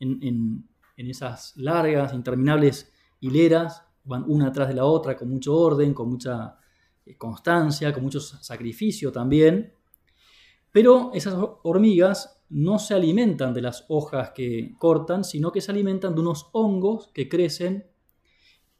en, 0.00 0.68
esas 0.96 1.56
largas, 1.56 2.14
interminables 2.14 2.92
hileras, 3.20 3.84
van 4.04 4.24
una 4.26 4.48
atrás 4.48 4.68
de 4.68 4.74
la 4.74 4.84
otra 4.84 5.16
con 5.16 5.30
mucho 5.30 5.56
orden, 5.56 5.94
con 5.94 6.08
mucha 6.08 6.58
eh, 7.04 7.16
constancia, 7.16 7.92
con 7.92 8.02
mucho 8.02 8.20
sacrificio 8.20 9.10
también. 9.10 9.72
Pero 10.70 11.10
esas 11.12 11.34
hormigas 11.62 12.44
no 12.50 12.78
se 12.78 12.94
alimentan 12.94 13.54
de 13.54 13.62
las 13.62 13.84
hojas 13.88 14.30
que 14.30 14.74
cortan, 14.78 15.24
sino 15.24 15.50
que 15.52 15.60
se 15.60 15.72
alimentan 15.72 16.14
de 16.14 16.20
unos 16.20 16.48
hongos 16.52 17.08
que 17.14 17.28
crecen 17.28 17.86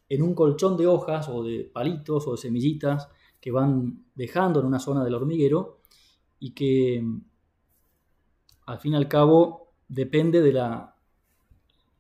en 0.09 0.23
un 0.23 0.35
colchón 0.35 0.77
de 0.77 0.87
hojas 0.87 1.29
o 1.29 1.43
de 1.43 1.65
palitos 1.65 2.27
o 2.27 2.33
de 2.33 2.39
semillitas 2.39 3.09
que 3.41 3.51
van 3.51 4.05
dejando 4.15 4.61
en 4.61 4.67
una 4.67 4.79
zona 4.79 5.03
del 5.05 5.15
hormiguero 5.15 5.81
y 6.39 6.53
que 6.53 7.03
al 8.67 8.79
fin 8.79 8.93
y 8.93 8.97
al 8.97 9.09
cabo 9.09 9.73
depende 9.89 10.41
de 10.41 10.53
la, 10.53 10.97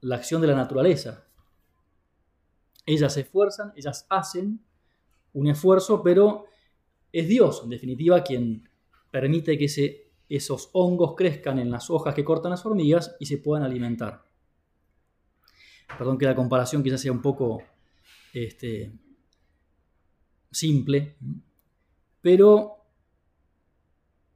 la 0.00 0.16
acción 0.16 0.40
de 0.40 0.48
la 0.48 0.54
naturaleza. 0.54 1.26
Ellas 2.86 3.14
se 3.14 3.20
esfuerzan, 3.20 3.72
ellas 3.76 4.06
hacen 4.08 4.64
un 5.32 5.48
esfuerzo, 5.48 6.02
pero 6.02 6.46
es 7.12 7.28
Dios, 7.28 7.60
en 7.64 7.70
definitiva, 7.70 8.22
quien 8.22 8.68
permite 9.10 9.58
que 9.58 9.66
esos 10.28 10.70
hongos 10.72 11.14
crezcan 11.16 11.58
en 11.58 11.70
las 11.70 11.90
hojas 11.90 12.14
que 12.14 12.24
cortan 12.24 12.50
las 12.50 12.64
hormigas 12.64 13.16
y 13.20 13.26
se 13.26 13.38
puedan 13.38 13.64
alimentar. 13.64 14.24
Perdón 15.98 16.18
que 16.18 16.26
la 16.26 16.34
comparación 16.34 16.82
quizás 16.82 17.00
sea 17.00 17.12
un 17.12 17.20
poco 17.20 17.62
este, 18.32 18.92
simple, 20.50 21.16
pero 22.20 22.78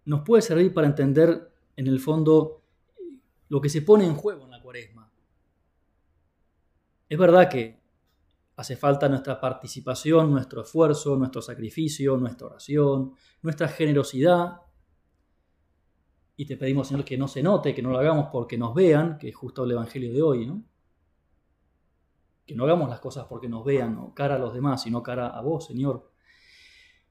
nos 0.05 0.23
puede 0.23 0.43
servir 0.43 0.73
para 0.73 0.87
entender 0.87 1.56
en 1.77 1.87
el 1.87 2.01
fondo 2.01 2.63
lo 3.49 3.61
que 3.61 3.69
se 3.69 3.83
pone 3.83 4.05
en 4.05 4.15
juego 4.15 4.45
en 4.45 4.51
la 4.51 4.61
cuaresma. 4.61 5.13
Es 7.09 7.19
verdad 7.19 7.49
que 7.49 7.81
hace 8.57 8.77
falta 8.77 9.09
nuestra 9.09 9.41
participación, 9.41 10.33
nuestro 10.33 10.63
esfuerzo, 10.63 11.17
nuestro 11.17 11.43
sacrificio, 11.43 12.17
nuestra 12.17 12.49
oración, 12.49 13.13
nuestra 13.43 13.69
generosidad. 13.69 14.63
Y 16.37 16.47
te 16.47 16.57
pedimos, 16.57 16.89
Señor, 16.89 17.05
que 17.05 17.17
no 17.17 17.29
se 17.29 17.43
note, 17.43 17.75
que 17.75 17.83
no 17.83 17.91
lo 17.91 17.99
hagamos 17.99 18.29
porque 18.33 18.59
nos 18.59 18.75
vean, 18.75 19.19
que 19.19 19.29
es 19.29 19.37
justo 19.37 19.65
el 19.65 19.73
Evangelio 19.73 20.13
de 20.13 20.23
hoy, 20.23 20.47
¿no? 20.47 20.65
que 22.47 22.55
no 22.55 22.65
hagamos 22.65 22.89
las 22.89 23.01
cosas 23.01 23.27
porque 23.27 23.49
nos 23.49 23.65
vean 23.65 24.13
cara 24.13 24.37
a 24.37 24.39
los 24.39 24.55
demás, 24.55 24.83
sino 24.83 25.03
cara 25.03 25.27
a 25.27 25.41
vos, 25.41 25.67
Señor. 25.67 26.11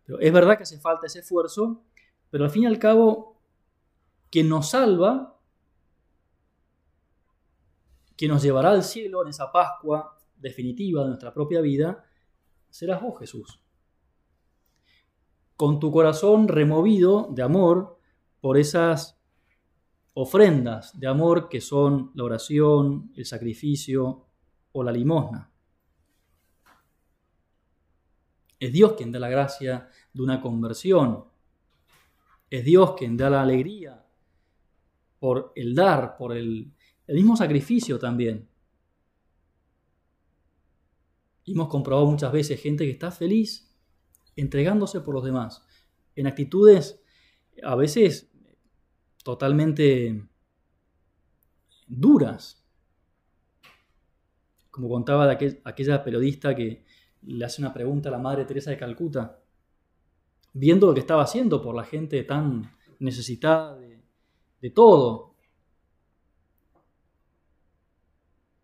Pero 0.06 0.20
es 0.20 0.32
verdad 0.32 0.56
que 0.56 0.64
hace 0.64 0.80
falta 0.80 1.08
ese 1.08 1.20
esfuerzo, 1.20 1.84
pero 2.30 2.46
al 2.46 2.50
fin 2.50 2.64
y 2.64 2.68
al 2.68 2.80
cabo, 2.80 3.35
quien 4.30 4.50
nos 4.50 4.70
salva, 4.70 5.40
quien 8.16 8.32
nos 8.32 8.44
llevará 8.44 8.72
al 8.72 8.84
cielo 8.84 9.24
en 9.24 9.30
esa 9.30 9.52
Pascua 9.52 10.18
definitiva 10.36 11.02
de 11.02 11.08
nuestra 11.10 11.34
propia 11.34 11.62
vida, 11.62 12.06
serás 12.70 13.02
vos, 13.02 13.20
Jesús. 13.20 13.62
Con 15.56 15.80
tu 15.80 15.92
corazón 15.92 16.48
removido 16.48 17.30
de 17.32 17.42
amor 17.42 17.98
por 18.42 18.58
esas 18.58 19.20
ofrendas 20.14 20.98
de 21.00 21.08
amor 21.08 21.50
que 21.50 21.62
son 21.62 22.12
la 22.14 22.24
oración, 22.24 23.12
el 23.16 23.26
sacrificio, 23.26 24.26
o 24.78 24.84
la 24.84 24.92
limosna. 24.92 25.50
Es 28.60 28.74
Dios 28.74 28.94
quien 28.94 29.12
da 29.12 29.20
la 29.20 29.30
gracia 29.30 29.90
de 30.14 30.22
una 30.22 30.42
conversión. 30.42 31.26
Es 32.50 32.66
Dios 32.66 32.94
quien 32.98 33.16
da 33.16 33.30
la 33.30 33.42
alegría 33.42 34.05
por 35.26 35.54
el 35.56 35.74
dar, 35.74 36.18
por 36.18 36.38
el, 36.38 36.72
mismo 37.08 37.36
sacrificio 37.36 37.98
también. 37.98 38.48
hemos 41.48 41.68
comprobado 41.68 42.06
muchas 42.06 42.32
veces 42.32 42.62
gente 42.62 42.86
que 42.86 42.92
está 42.92 43.10
feliz 43.10 43.76
entregándose 44.36 45.02
por 45.02 45.16
los 45.16 45.24
demás, 45.24 45.66
en 46.16 46.28
actitudes 46.28 47.02
a 47.64 47.74
veces 47.74 48.32
totalmente 49.24 50.28
duras. 51.88 52.64
Como 54.70 54.90
contaba 54.90 55.40
aquella 55.64 56.04
periodista 56.04 56.54
que 56.54 56.86
le 57.24 57.46
hace 57.46 57.64
una 57.64 57.74
pregunta 57.74 58.10
a 58.10 58.12
la 58.12 58.20
Madre 58.20 58.46
Teresa 58.46 58.70
de 58.70 58.78
Calcuta, 58.78 59.42
viendo 60.54 60.86
lo 60.86 60.94
que 60.94 61.00
estaba 61.00 61.24
haciendo 61.24 61.64
por 61.64 61.74
la 61.74 61.84
gente 61.84 62.24
tan 62.24 62.76
necesitada 63.00 63.76
de, 63.80 63.95
de 64.66 64.72
todo, 64.72 65.36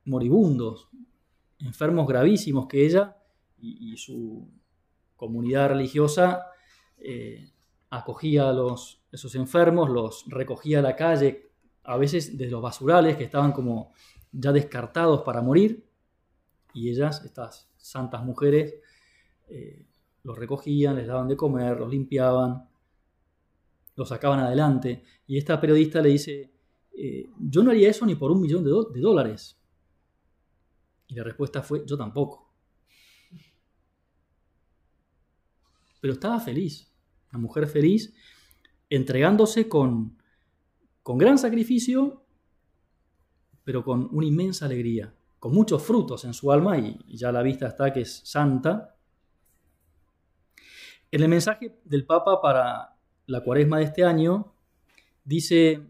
moribundos, 0.06 0.90
enfermos 1.60 2.08
gravísimos 2.08 2.66
que 2.66 2.88
ella 2.88 3.16
y, 3.60 3.96
su 3.98 4.50
comunidad 5.16 5.70
religiosa 5.70 6.48
eh, 6.98 7.52
acogía 7.92 8.50
a 8.50 8.52
los, 8.52 9.04
esos 9.12 9.36
enfermos, 9.36 9.92
los 9.92 10.26
recogía 10.28 10.80
a 10.80 10.82
la 10.82 10.96
calle, 10.96 11.52
a 11.84 11.98
veces 11.98 12.36
de 12.36 12.50
los 12.50 12.64
basurales 12.64 13.16
que 13.16 13.26
estaban 13.26 13.52
como 13.52 13.94
ya 14.32 14.52
descartados 14.52 15.22
para 15.22 15.44
morir, 15.44 15.86
y 16.74 16.90
ellas, 16.90 17.24
estas 17.24 17.70
santas 17.78 18.24
mujeres, 18.24 18.74
eh, 19.50 19.86
los 20.24 20.36
recogían, 20.36 20.96
les 20.96 21.06
daban 21.06 21.28
de 21.28 21.38
comer, 21.38 21.78
los 21.78 21.92
limpiaban, 21.92 22.71
los 24.02 24.10
sacaban 24.10 24.40
adelante. 24.40 25.04
Y 25.28 25.38
esta 25.38 25.62
periodista 25.62 26.02
le 26.02 26.10
dice, 26.10 26.52
eh, 26.98 27.30
yo 27.38 27.62
no 27.62 27.70
haría 27.70 27.88
eso 27.88 28.04
ni 28.04 28.16
por 28.16 28.32
un 28.32 28.42
millón 28.42 28.64
de 28.64 29.00
dólares. 29.00 29.58
Y 31.08 31.14
la 31.14 31.24
respuesta 31.24 31.62
fue, 31.62 31.84
yo 31.86 31.96
tampoco. 31.96 32.52
Pero 36.00 36.14
estaba 36.14 36.40
feliz, 36.40 36.92
una 37.32 37.42
mujer 37.44 37.68
feliz, 37.68 38.12
entregándose 38.90 39.70
con, 39.70 40.18
con 41.04 41.20
gran 41.20 41.38
sacrificio, 41.38 42.26
pero 43.64 43.84
con 43.84 44.10
una 44.12 44.26
inmensa 44.26 44.66
alegría, 44.66 45.14
con 45.38 45.54
muchos 45.54 45.84
frutos 45.84 46.26
en 46.26 46.34
su 46.34 46.52
alma, 46.52 46.80
y 46.80 47.16
ya 47.16 47.32
la 47.32 47.44
vista 47.44 47.68
está 47.68 47.94
que 47.94 48.02
es 48.02 48.22
santa. 48.24 48.96
En 51.12 51.22
el 51.22 51.30
mensaje 51.30 51.80
del 51.86 52.04
Papa 52.08 52.42
para 52.42 52.91
la 53.28 53.44
cuaresma 53.44 53.80
de 53.80 53.86
este 53.86 54.04
año, 54.04 54.54
dice, 55.24 55.82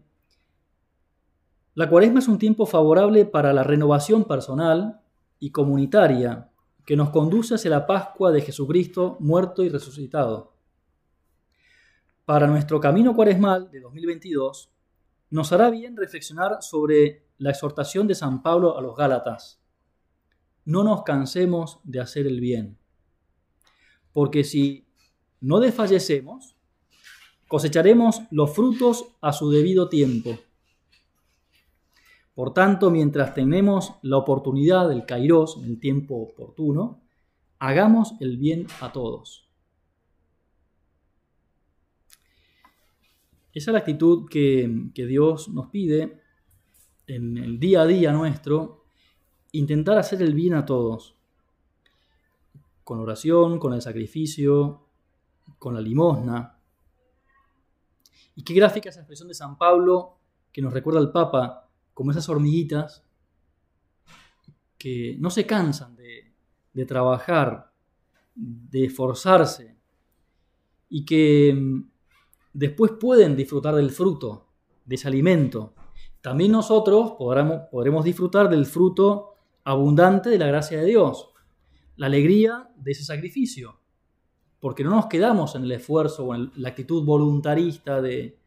la 1.74 1.88
cuaresma 1.88 2.18
es 2.18 2.28
un 2.28 2.38
tiempo 2.38 2.66
favorable 2.66 3.24
para 3.24 3.52
la 3.52 3.64
renovación 3.64 4.24
personal 4.24 5.00
y 5.38 5.50
comunitaria 5.50 6.50
que 6.84 6.96
nos 6.96 7.10
conduce 7.10 7.54
hacia 7.54 7.70
la 7.70 7.86
Pascua 7.86 8.32
de 8.32 8.42
Jesucristo 8.42 9.16
muerto 9.20 9.62
y 9.62 9.68
resucitado. 9.68 10.52
Para 12.24 12.46
nuestro 12.46 12.80
camino 12.80 13.14
cuaresmal 13.14 13.70
de 13.70 13.80
2022, 13.80 14.70
nos 15.30 15.52
hará 15.52 15.70
bien 15.70 15.96
reflexionar 15.96 16.58
sobre 16.60 17.26
la 17.38 17.50
exhortación 17.50 18.06
de 18.06 18.14
San 18.14 18.42
Pablo 18.42 18.76
a 18.76 18.82
los 18.82 18.96
Gálatas. 18.96 19.60
No 20.64 20.84
nos 20.84 21.02
cansemos 21.02 21.80
de 21.84 22.00
hacer 22.00 22.26
el 22.26 22.40
bien, 22.40 22.78
porque 24.12 24.44
si 24.44 24.86
no 25.40 25.58
desfallecemos, 25.58 26.56
cosecharemos 27.52 28.22
los 28.30 28.54
frutos 28.54 29.04
a 29.20 29.30
su 29.30 29.50
debido 29.50 29.90
tiempo. 29.90 30.38
Por 32.34 32.54
tanto, 32.54 32.90
mientras 32.90 33.34
tenemos 33.34 33.92
la 34.00 34.16
oportunidad 34.16 34.88
del 34.88 35.04
kairos, 35.04 35.58
en 35.58 35.64
el 35.64 35.78
tiempo 35.78 36.14
oportuno, 36.14 37.02
hagamos 37.58 38.14
el 38.20 38.38
bien 38.38 38.66
a 38.80 38.90
todos. 38.90 39.46
Esa 43.52 43.70
es 43.70 43.72
la 43.74 43.80
actitud 43.80 44.26
que, 44.30 44.88
que 44.94 45.04
Dios 45.04 45.50
nos 45.50 45.66
pide 45.66 46.22
en 47.06 47.36
el 47.36 47.60
día 47.60 47.82
a 47.82 47.86
día 47.86 48.12
nuestro, 48.12 48.86
intentar 49.52 49.98
hacer 49.98 50.22
el 50.22 50.32
bien 50.32 50.54
a 50.54 50.64
todos, 50.64 51.16
con 52.82 52.98
oración, 52.98 53.58
con 53.58 53.74
el 53.74 53.82
sacrificio, 53.82 54.86
con 55.58 55.74
la 55.74 55.82
limosna. 55.82 56.51
Y 58.34 58.44
qué 58.44 58.54
gráfica 58.54 58.88
esa 58.88 59.00
expresión 59.00 59.28
de 59.28 59.34
San 59.34 59.56
Pablo 59.58 60.18
que 60.52 60.62
nos 60.62 60.72
recuerda 60.72 61.00
al 61.00 61.12
Papa 61.12 61.68
como 61.94 62.10
esas 62.10 62.28
hormiguitas 62.28 63.04
que 64.78 65.16
no 65.18 65.30
se 65.30 65.46
cansan 65.46 65.96
de, 65.96 66.86
trabajar, 66.86 67.72
de 68.34 68.86
esforzarse 68.86 69.76
y 70.88 71.04
que 71.04 71.54
mm, 71.54 71.90
después 72.52 72.92
pueden 72.98 73.36
disfrutar 73.36 73.74
del 73.74 73.90
fruto, 73.90 74.48
de 74.84 74.96
ese 74.96 75.08
alimento. 75.08 75.74
También 76.20 76.52
nosotros 76.52 77.12
podremos, 77.12 77.62
podremos 77.70 78.04
disfrutar 78.04 78.48
del 78.48 78.66
fruto 78.66 79.34
abundante 79.64 80.30
de 80.30 80.38
la 80.38 80.48
gracia 80.48 80.80
de 80.80 80.86
Dios, 80.86 81.30
la 81.96 82.06
alegría 82.06 82.68
de 82.76 82.90
ese 82.90 83.04
sacrificio, 83.04 83.81
porque 84.62 84.84
no 84.84 84.90
nos 84.90 85.06
quedamos 85.06 85.56
en 85.56 85.64
el 85.64 85.72
esfuerzo 85.72 86.24
o 86.24 86.36
en 86.36 86.52
la 86.54 86.68
actitud 86.68 87.04
voluntarista 87.04 88.00
de, 88.00 88.38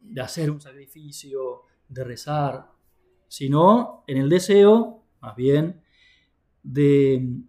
de 0.00 0.20
hacer 0.22 0.50
un 0.50 0.62
sacrificio, 0.62 1.64
de 1.86 2.04
rezar, 2.04 2.70
sino 3.28 4.02
en 4.06 4.16
el 4.16 4.30
deseo, 4.30 5.02
más 5.20 5.36
bien, 5.36 5.82
de 6.62 7.42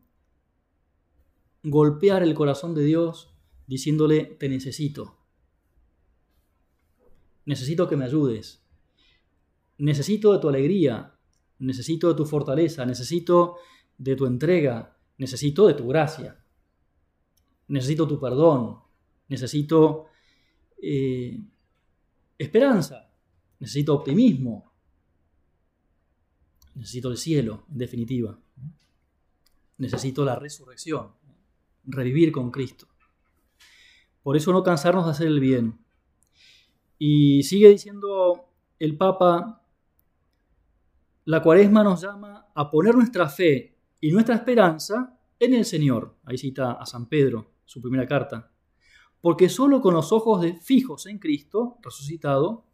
golpear 1.63 2.23
el 2.23 2.34
corazón 2.34 2.76
de 2.76 2.84
Dios 2.84 3.34
diciéndole, 3.67 4.26
te 4.38 4.50
necesito. 4.50 5.15
Necesito 7.45 7.88
que 7.88 7.95
me 7.95 8.04
ayudes. 8.04 8.67
Necesito 9.78 10.34
de 10.34 10.39
tu 10.39 10.50
alegría. 10.50 11.17
Necesito 11.60 12.10
de 12.10 12.15
tu 12.15 12.26
fortaleza. 12.26 12.86
Necesito 12.86 13.56
de 13.97 14.17
tu 14.17 14.26
entrega. 14.26 14.97
Necesito 15.17 15.67
de 15.67 15.73
tu 15.73 15.88
gracia. 15.88 16.43
Necesito 17.67 18.08
tu 18.08 18.19
perdón. 18.19 18.80
Necesito 19.27 20.08
eh, 20.82 21.39
esperanza. 22.38 23.12
Necesito 23.60 23.95
optimismo. 23.95 24.71
Necesito 26.75 27.10
el 27.10 27.17
cielo, 27.17 27.65
en 27.71 27.77
definitiva. 27.77 28.39
Necesito 29.80 30.23
la 30.23 30.36
resurrección, 30.36 31.12
revivir 31.86 32.32
con 32.32 32.51
Cristo. 32.51 32.88
Por 34.21 34.38
eso 34.38 34.51
no 34.51 34.63
cansarnos 34.63 35.06
de 35.06 35.12
hacer 35.12 35.27
el 35.27 35.39
bien. 35.39 35.80
Y 36.99 37.43
sigue 37.43 37.69
diciendo 37.69 38.49
el 38.80 38.97
Papa, 38.97 39.63
la 41.25 41.41
cuaresma 41.41 41.84
nos 41.84 42.01
llama 42.01 42.47
a 42.53 42.69
poner 42.69 42.95
nuestra 42.95 43.27
fe 43.27 43.77
y 43.99 44.12
nuestra 44.12 44.36
esperanza 44.36 45.19
en 45.39 45.53
el 45.53 45.65
Señor. 45.65 46.15
Ahí 46.25 46.38
cita 46.38 46.73
a 46.73 46.86
San 46.86 47.08
Pedro, 47.08 47.51
su 47.67 47.82
primera 47.82 48.08
carta. 48.08 48.49
Porque 49.21 49.49
solo 49.49 49.82
con 49.82 49.93
los 49.93 50.12
ojos 50.12 50.41
de, 50.41 50.56
fijos 50.56 51.06
en 51.06 51.19
Cristo, 51.19 51.77
resucitado, 51.84 52.65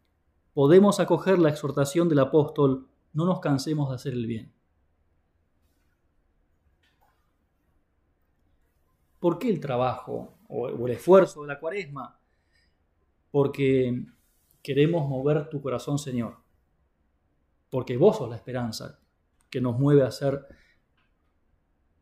podemos 0.54 1.00
acoger 1.00 1.38
la 1.38 1.50
exhortación 1.50 2.08
del 2.08 2.20
apóstol, 2.20 2.88
no 3.12 3.26
nos 3.26 3.40
cansemos 3.40 3.90
de 3.90 3.94
hacer 3.96 4.12
el 4.14 4.26
bien. 4.26 4.52
¿Por 9.18 9.38
qué 9.38 9.50
el 9.50 9.60
trabajo 9.60 10.38
o 10.48 10.86
el 10.86 10.92
esfuerzo 10.92 11.42
de 11.42 11.48
la 11.48 11.58
cuaresma? 11.58 12.18
Porque 13.30 14.06
queremos 14.62 15.08
mover 15.08 15.48
tu 15.48 15.60
corazón, 15.60 15.98
Señor. 15.98 16.36
Porque 17.70 17.96
vos 17.96 18.18
sos 18.18 18.28
la 18.28 18.36
esperanza 18.36 19.00
que 19.50 19.60
nos 19.60 19.78
mueve 19.78 20.02
a 20.02 20.08
hacer 20.08 20.46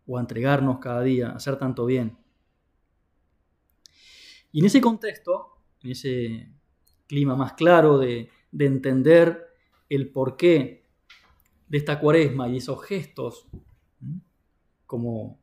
o 0.06 0.18
a 0.18 0.20
entregarnos 0.20 0.78
cada 0.78 1.00
día, 1.02 1.30
a 1.30 1.36
hacer 1.36 1.56
tanto 1.58 1.86
bien. 1.86 2.21
Y 4.52 4.60
en 4.60 4.66
ese 4.66 4.80
contexto, 4.80 5.58
en 5.82 5.90
ese 5.90 6.52
clima 7.06 7.34
más 7.34 7.54
claro 7.54 7.98
de 7.98 8.30
de 8.52 8.66
entender 8.66 9.46
el 9.88 10.10
porqué 10.10 10.86
de 11.66 11.78
esta 11.78 11.98
cuaresma 11.98 12.48
y 12.48 12.58
esos 12.58 12.84
gestos, 12.84 13.46
como 14.86 15.40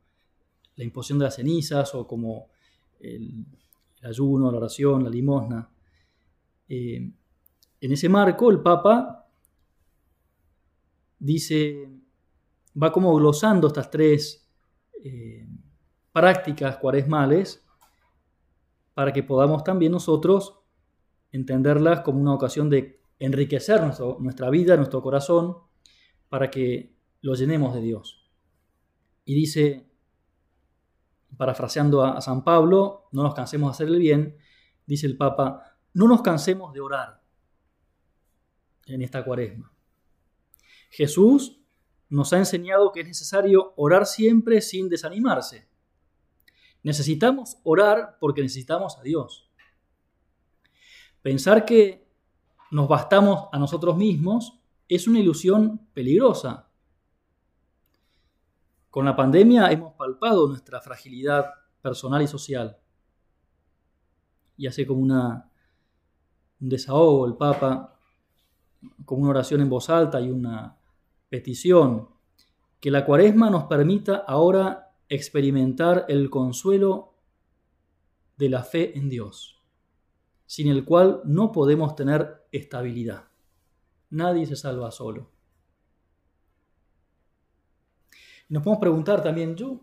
la 0.76 0.84
imposición 0.84 1.20
de 1.20 1.26
las 1.26 1.36
cenizas 1.36 1.94
o 1.96 2.08
como 2.08 2.50
el, 3.00 3.46
ayuno, 4.04 4.52
la 4.52 4.60
oración, 4.60 5.04
la 5.04 5.10
limosna. 5.10 5.70
Eh, 6.70 7.12
en 7.82 7.92
ese 7.92 8.08
marco, 8.08 8.52
el 8.52 8.62
Papa 8.62 9.28
dice, 11.18 11.90
va 12.82 12.92
como 12.92 13.14
glosando 13.16 13.68
estas 13.68 13.90
tres 13.90 14.48
eh, 15.04 15.48
prácticas 16.14 16.78
cuaresmales 16.78 17.66
para 19.00 19.14
que 19.14 19.24
podamos 19.24 19.64
también 19.64 19.94
nosotros 19.94 20.60
entenderlas 21.32 22.02
como 22.02 22.20
una 22.20 22.34
ocasión 22.34 22.70
de 22.70 23.02
enriquecer 23.18 23.80
nuestra 24.20 24.50
vida, 24.50 24.76
nuestro 24.76 25.02
corazón, 25.02 25.56
para 26.28 26.52
que 26.52 26.98
lo 27.22 27.34
llenemos 27.34 27.74
de 27.74 27.80
Dios. 27.80 28.30
Y 29.24 29.36
dice, 29.36 29.90
parafraseando 31.38 32.04
a, 32.04 32.20
San 32.20 32.44
Pablo, 32.44 33.08
no 33.14 33.24
nos 33.24 33.34
cansemos 33.34 33.70
de 33.70 33.72
hacer 33.72 33.88
el 33.88 34.00
bien, 34.00 34.36
dice 34.86 35.08
el 35.08 35.16
Papa, 35.16 35.78
no 35.94 36.06
nos 36.10 36.22
cansemos 36.22 36.74
de 36.74 36.82
orar 36.82 37.24
en 38.86 39.02
esta 39.02 39.24
cuaresma. 39.24 39.72
Jesús 40.90 41.62
nos 42.10 42.34
ha 42.34 42.38
enseñado 42.38 42.92
que 42.92 43.00
es 43.00 43.08
necesario 43.08 43.72
orar 43.78 44.06
siempre 44.06 44.60
sin 44.60 44.90
desanimarse. 44.90 45.69
Necesitamos 46.84 47.58
orar 47.64 48.18
porque 48.20 48.42
necesitamos 48.42 48.98
a 48.98 49.02
Dios. 49.02 49.50
Pensar 51.22 51.66
que 51.66 52.08
nos 52.72 52.88
bastamos 52.88 53.50
a 53.52 53.60
nosotros 53.60 53.98
mismos 53.98 54.60
es 54.88 55.08
una 55.08 55.20
ilusión 55.20 55.88
peligrosa. 55.94 56.70
Con 58.90 59.06
la 59.06 59.16
pandemia 59.16 59.72
hemos 59.72 59.94
palpado 59.94 60.48
nuestra 60.48 60.82
fragilidad 60.82 61.46
personal 61.82 62.22
y 62.22 62.28
social. 62.28 62.78
Y 64.58 64.68
hace 64.68 64.86
como 64.86 65.02
una, 65.02 65.52
un 66.60 66.70
desahogo 66.70 67.26
el 67.26 67.36
Papa, 67.36 68.00
como 69.06 69.22
una 69.22 69.32
oración 69.32 69.62
en 69.62 69.70
voz 69.70 69.90
alta 69.90 70.20
y 70.22 70.30
una 70.30 70.78
petición, 71.30 72.10
que 72.80 72.92
la 72.92 73.06
cuaresma 73.06 73.50
nos 73.50 73.66
permita 73.66 74.24
ahora 74.28 74.89
experimentar 75.10 76.06
el 76.08 76.30
consuelo 76.30 77.16
de 78.38 78.50
la 78.50 78.64
fe 78.64 78.98
en 78.98 79.10
Dios, 79.10 79.62
sin 80.46 80.70
el 80.70 80.86
cual 80.86 81.22
no 81.26 81.52
podemos 81.52 81.96
tener 81.96 82.46
estabilidad. 82.52 83.26
Nadie 84.12 84.46
se 84.46 84.56
salva 84.56 84.92
solo. 84.92 85.30
nos 88.50 88.64
podemos 88.64 88.82
preguntar 88.82 89.22
también, 89.22 89.56
yo, 89.56 89.80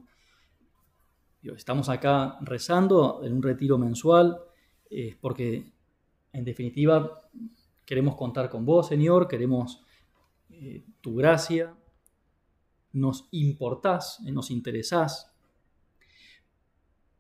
estamos 1.55 1.89
acá 1.89 2.37
rezando 2.41 3.21
en 3.23 3.35
un 3.35 3.43
retiro 3.43 3.79
mensual, 3.79 4.41
eh, 4.91 5.17
porque 5.21 5.73
en 6.33 6.45
definitiva 6.45 7.23
queremos 7.85 8.17
contar 8.17 8.51
con 8.51 8.67
vos, 8.67 8.89
Señor, 8.89 9.29
queremos 9.29 9.85
eh, 10.51 10.83
tu 11.01 11.15
gracia, 11.15 11.77
nos 12.97 13.29
importás, 13.33 14.21
eh, 14.27 14.33
nos 14.33 14.51
interesás. 14.51 15.31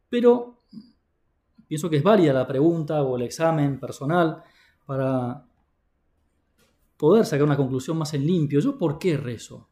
Pero 0.09 0.63
pienso 1.69 1.91
que 1.91 1.99
es 1.99 2.03
válida 2.03 2.33
la 2.33 2.47
pregunta 2.47 3.03
o 3.03 3.17
el 3.17 3.23
examen 3.23 3.79
personal 3.79 4.43
para 4.87 5.45
poder 6.97 7.27
sacar 7.27 7.45
una 7.45 7.57
conclusión 7.57 7.99
más 7.99 8.15
en 8.15 8.27
limpio. 8.27 8.61
¿Yo 8.61 8.79
por 8.79 8.99
qué 8.99 9.17
rezo? 9.17 9.69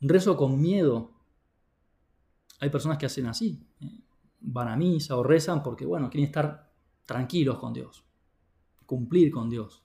¿Rezo 0.00 0.36
con 0.36 0.60
miedo? 0.60 1.12
Hay 2.60 2.68
personas 2.68 2.98
que 2.98 3.06
hacen 3.06 3.26
así. 3.26 3.58
Eh, 3.80 4.00
van 4.40 4.68
a 4.68 4.76
misa 4.76 5.16
o 5.16 5.22
rezan 5.22 5.62
porque, 5.62 5.86
bueno, 5.86 6.10
quieren 6.10 6.26
estar 6.26 6.70
tranquilos 7.06 7.58
con 7.58 7.72
Dios, 7.72 8.04
cumplir 8.84 9.30
con 9.30 9.48
Dios 9.48 9.83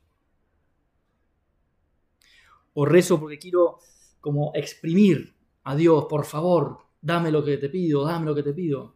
o 2.80 2.86
rezo 2.86 3.20
porque 3.20 3.38
quiero 3.38 3.80
como 4.22 4.54
exprimir 4.56 5.36
a 5.64 5.76
Dios, 5.76 6.06
por 6.06 6.24
favor, 6.24 6.78
dame 7.02 7.30
lo 7.30 7.44
que 7.44 7.58
te 7.58 7.68
pido, 7.68 8.06
dame 8.06 8.26
lo 8.26 8.34
que 8.34 8.42
te 8.42 8.54
pido. 8.54 8.96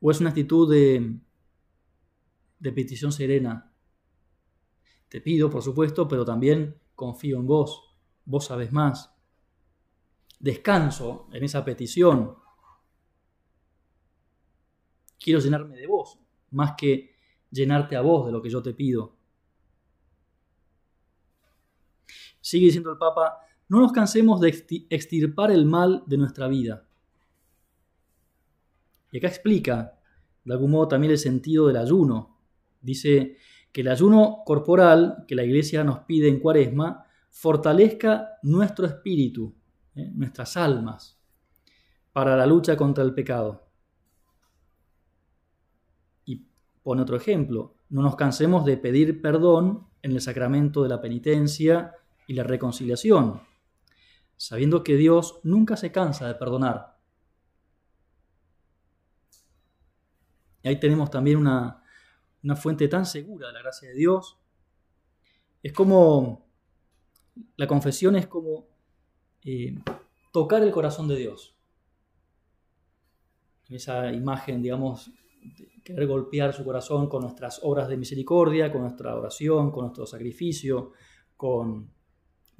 O 0.00 0.08
es 0.12 0.20
una 0.20 0.30
actitud 0.30 0.70
de, 0.70 1.18
de 2.60 2.72
petición 2.72 3.10
serena. 3.10 3.74
Te 5.08 5.20
pido, 5.20 5.50
por 5.50 5.62
supuesto, 5.62 6.06
pero 6.06 6.24
también 6.24 6.80
confío 6.94 7.40
en 7.40 7.48
vos. 7.48 7.96
Vos 8.24 8.44
sabes 8.44 8.70
más. 8.70 9.12
Descanso 10.38 11.26
en 11.32 11.42
esa 11.42 11.64
petición. 11.64 12.36
Quiero 15.18 15.40
llenarme 15.40 15.76
de 15.76 15.88
vos, 15.88 16.20
más 16.52 16.74
que 16.78 17.16
llenarte 17.50 17.96
a 17.96 18.00
vos 18.00 18.26
de 18.26 18.32
lo 18.32 18.40
que 18.40 18.48
yo 18.48 18.62
te 18.62 18.74
pido. 18.74 19.19
Sigue 22.40 22.66
diciendo 22.66 22.90
el 22.90 22.98
Papa, 22.98 23.38
no 23.68 23.80
nos 23.80 23.92
cansemos 23.92 24.40
de 24.40 24.48
extirpar 24.90 25.50
el 25.50 25.64
mal 25.64 26.02
de 26.06 26.18
nuestra 26.18 26.48
vida. 26.48 26.84
Y 29.12 29.18
acá 29.18 29.28
explica, 29.28 29.98
de 30.44 30.52
algún 30.52 30.72
modo, 30.72 30.88
también 30.88 31.12
el 31.12 31.18
sentido 31.18 31.66
del 31.66 31.76
ayuno. 31.76 32.38
Dice 32.80 33.36
que 33.72 33.82
el 33.82 33.88
ayuno 33.88 34.42
corporal 34.44 35.24
que 35.28 35.34
la 35.34 35.44
Iglesia 35.44 35.84
nos 35.84 36.00
pide 36.00 36.28
en 36.28 36.40
cuaresma 36.40 37.06
fortalezca 37.30 38.38
nuestro 38.42 38.86
espíritu, 38.86 39.54
¿eh? 39.94 40.10
nuestras 40.14 40.56
almas, 40.56 41.18
para 42.12 42.36
la 42.36 42.46
lucha 42.46 42.76
contra 42.76 43.04
el 43.04 43.14
pecado. 43.14 43.68
Y 46.24 46.44
pone 46.82 47.02
otro 47.02 47.16
ejemplo, 47.16 47.74
no 47.88 48.02
nos 48.02 48.16
cansemos 48.16 48.64
de 48.64 48.76
pedir 48.76 49.22
perdón 49.22 49.86
en 50.02 50.12
el 50.12 50.20
sacramento 50.20 50.82
de 50.82 50.88
la 50.88 51.00
penitencia 51.00 51.94
y 52.30 52.34
la 52.34 52.44
reconciliación, 52.44 53.40
sabiendo 54.36 54.84
que 54.84 54.94
Dios 54.94 55.40
nunca 55.42 55.76
se 55.76 55.90
cansa 55.90 56.28
de 56.28 56.36
perdonar. 56.36 56.96
Y 60.62 60.68
ahí 60.68 60.78
tenemos 60.78 61.10
también 61.10 61.38
una, 61.38 61.82
fuente 62.54 62.86
tan 62.86 63.04
segura 63.04 63.48
de 63.48 63.54
la 63.54 63.62
gracia 63.62 63.88
de 63.88 63.96
Dios. 63.96 64.38
Es 65.60 65.72
como, 65.72 66.48
la 67.56 67.66
confesión 67.66 68.14
es 68.14 68.28
como 68.28 68.68
eh, 69.44 69.82
tocar 70.30 70.62
el 70.62 70.70
corazón 70.70 71.08
de 71.08 71.16
Dios. 71.16 71.56
Esa 73.68 74.12
imagen, 74.12 74.62
digamos, 74.62 75.10
de 75.42 75.82
querer 75.82 76.06
golpear 76.06 76.52
su 76.52 76.64
corazón 76.64 77.08
con 77.08 77.22
nuestras 77.22 77.58
obras 77.64 77.88
de 77.88 77.96
misericordia, 77.96 78.70
con 78.70 78.82
nuestra 78.82 79.16
oración, 79.16 79.72
con 79.72 79.86
nuestro 79.86 80.06
sacrificio, 80.06 80.92
con 81.36 81.98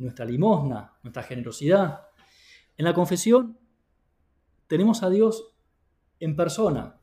nuestra 0.01 0.25
limosna, 0.25 0.99
nuestra 1.03 1.23
generosidad. 1.23 2.09
En 2.77 2.85
la 2.85 2.95
confesión 2.95 3.59
tenemos 4.67 5.03
a 5.03 5.11
Dios 5.11 5.53
en 6.19 6.37
persona. 6.37 7.01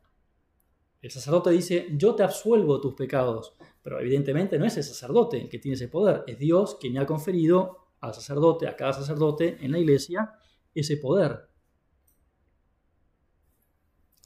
El 1.01 1.11
sacerdote 1.11 1.51
dice, 1.51 1.87
yo 1.91 2.15
te 2.15 2.23
absuelvo 2.23 2.81
tus 2.81 2.95
pecados, 2.95 3.53
pero 3.83 3.99
evidentemente 3.99 4.57
no 4.57 4.65
es 4.65 4.77
el 4.77 4.83
sacerdote 4.83 5.41
el 5.41 5.49
que 5.49 5.59
tiene 5.59 5.75
ese 5.75 5.87
poder, 5.87 6.23
es 6.27 6.39
Dios 6.39 6.75
quien 6.79 6.97
ha 6.97 7.05
conferido 7.05 7.87
al 7.99 8.13
sacerdote, 8.13 8.67
a 8.67 8.75
cada 8.75 8.93
sacerdote 8.93 9.57
en 9.63 9.71
la 9.71 9.79
iglesia, 9.79 10.33
ese 10.73 10.97
poder. 10.97 11.49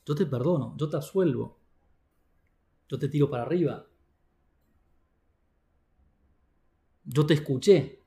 Yo 0.05 0.15
te 0.15 0.25
perdono, 0.25 0.75
yo 0.77 0.89
te 0.89 0.97
absuelvo, 0.97 1.60
yo 2.89 2.97
te 2.97 3.07
tiro 3.07 3.29
para 3.29 3.43
arriba, 3.43 3.86
yo 7.03 7.25
te 7.25 7.34
escuché, 7.34 8.00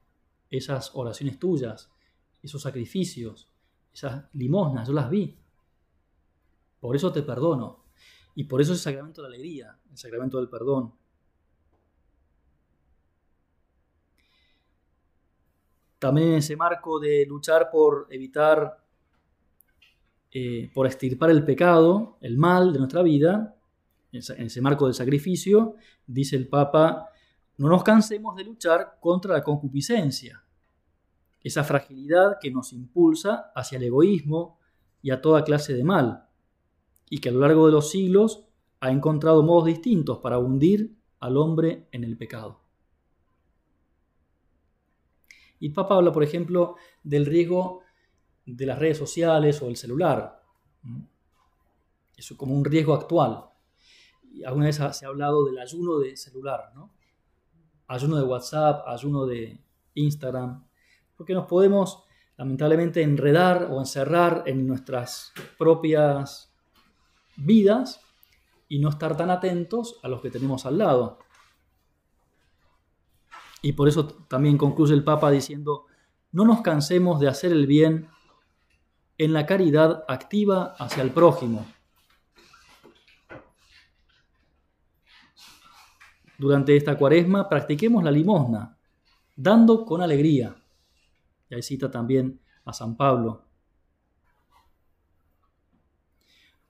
esas 0.56 0.94
oraciones 0.94 1.38
tuyas, 1.38 1.90
esos 2.42 2.62
sacrificios, 2.62 3.48
esas 3.92 4.24
limosnas, 4.34 4.86
yo 4.86 4.94
las 4.94 5.10
vi. 5.10 5.36
Por 6.80 6.94
eso 6.94 7.12
te 7.12 7.22
perdono. 7.22 7.84
Y 8.34 8.44
por 8.44 8.60
eso 8.60 8.72
es 8.72 8.78
el 8.80 8.82
sacramento 8.82 9.22
de 9.22 9.28
la 9.28 9.34
alegría, 9.34 9.78
el 9.90 9.96
sacramento 9.96 10.38
del 10.38 10.48
perdón. 10.48 10.92
También 15.98 16.28
en 16.28 16.34
ese 16.34 16.56
marco 16.56 16.98
de 17.00 17.24
luchar 17.26 17.70
por 17.70 18.06
evitar, 18.10 18.84
eh, 20.30 20.70
por 20.74 20.86
extirpar 20.86 21.30
el 21.30 21.44
pecado, 21.44 22.18
el 22.20 22.36
mal 22.36 22.72
de 22.72 22.78
nuestra 22.80 23.02
vida, 23.02 23.56
en 24.12 24.46
ese 24.46 24.60
marco 24.60 24.84
del 24.84 24.94
sacrificio, 24.94 25.76
dice 26.06 26.36
el 26.36 26.48
Papa, 26.48 27.08
no 27.56 27.68
nos 27.68 27.82
cansemos 27.82 28.36
de 28.36 28.44
luchar 28.44 28.98
contra 29.00 29.34
la 29.34 29.42
concupiscencia, 29.42 30.43
esa 31.44 31.62
fragilidad 31.62 32.38
que 32.40 32.50
nos 32.50 32.72
impulsa 32.72 33.52
hacia 33.54 33.76
el 33.76 33.84
egoísmo 33.84 34.58
y 35.02 35.10
a 35.10 35.20
toda 35.20 35.44
clase 35.44 35.74
de 35.74 35.84
mal, 35.84 36.26
y 37.10 37.18
que 37.18 37.28
a 37.28 37.32
lo 37.32 37.40
largo 37.40 37.66
de 37.66 37.72
los 37.72 37.90
siglos 37.90 38.46
ha 38.80 38.90
encontrado 38.90 39.42
modos 39.42 39.66
distintos 39.66 40.18
para 40.18 40.38
hundir 40.38 40.96
al 41.20 41.36
hombre 41.36 41.86
en 41.92 42.02
el 42.02 42.16
pecado. 42.16 42.62
Y 45.60 45.68
el 45.68 45.72
Papa 45.74 45.96
habla, 45.96 46.12
por 46.12 46.24
ejemplo, 46.24 46.76
del 47.02 47.26
riesgo 47.26 47.82
de 48.46 48.66
las 48.66 48.78
redes 48.78 48.98
sociales 48.98 49.60
o 49.62 49.68
el 49.68 49.76
celular. 49.76 50.42
Eso 52.16 52.36
como 52.36 52.54
un 52.54 52.64
riesgo 52.64 52.94
actual. 52.94 53.44
Y 54.32 54.44
alguna 54.44 54.66
vez 54.66 54.76
se 54.76 55.04
ha 55.04 55.08
hablado 55.08 55.44
del 55.44 55.58
ayuno 55.58 55.98
de 55.98 56.16
celular, 56.16 56.72
¿no? 56.74 56.90
Ayuno 57.86 58.16
de 58.16 58.24
WhatsApp, 58.24 58.86
ayuno 58.88 59.26
de 59.26 59.60
Instagram 59.94 60.63
porque 61.16 61.34
nos 61.34 61.46
podemos 61.46 62.04
lamentablemente 62.36 63.02
enredar 63.02 63.68
o 63.70 63.78
encerrar 63.78 64.44
en 64.46 64.66
nuestras 64.66 65.32
propias 65.58 66.52
vidas 67.36 68.00
y 68.68 68.78
no 68.78 68.88
estar 68.88 69.16
tan 69.16 69.30
atentos 69.30 70.00
a 70.02 70.08
los 70.08 70.20
que 70.20 70.30
tenemos 70.30 70.66
al 70.66 70.78
lado. 70.78 71.18
Y 73.62 73.72
por 73.72 73.88
eso 73.88 74.06
también 74.06 74.58
concluye 74.58 74.94
el 74.94 75.04
Papa 75.04 75.30
diciendo, 75.30 75.86
no 76.32 76.44
nos 76.44 76.60
cansemos 76.60 77.20
de 77.20 77.28
hacer 77.28 77.52
el 77.52 77.66
bien 77.66 78.08
en 79.16 79.32
la 79.32 79.46
caridad 79.46 80.04
activa 80.08 80.74
hacia 80.78 81.02
el 81.02 81.10
prójimo. 81.10 81.64
Durante 86.36 86.76
esta 86.76 86.98
cuaresma 86.98 87.48
practiquemos 87.48 88.02
la 88.02 88.10
limosna, 88.10 88.76
dando 89.36 89.84
con 89.84 90.02
alegría. 90.02 90.56
Y 91.48 91.54
ahí 91.54 91.62
cita 91.62 91.90
también 91.90 92.40
a 92.64 92.72
San 92.72 92.96
Pablo. 92.96 93.44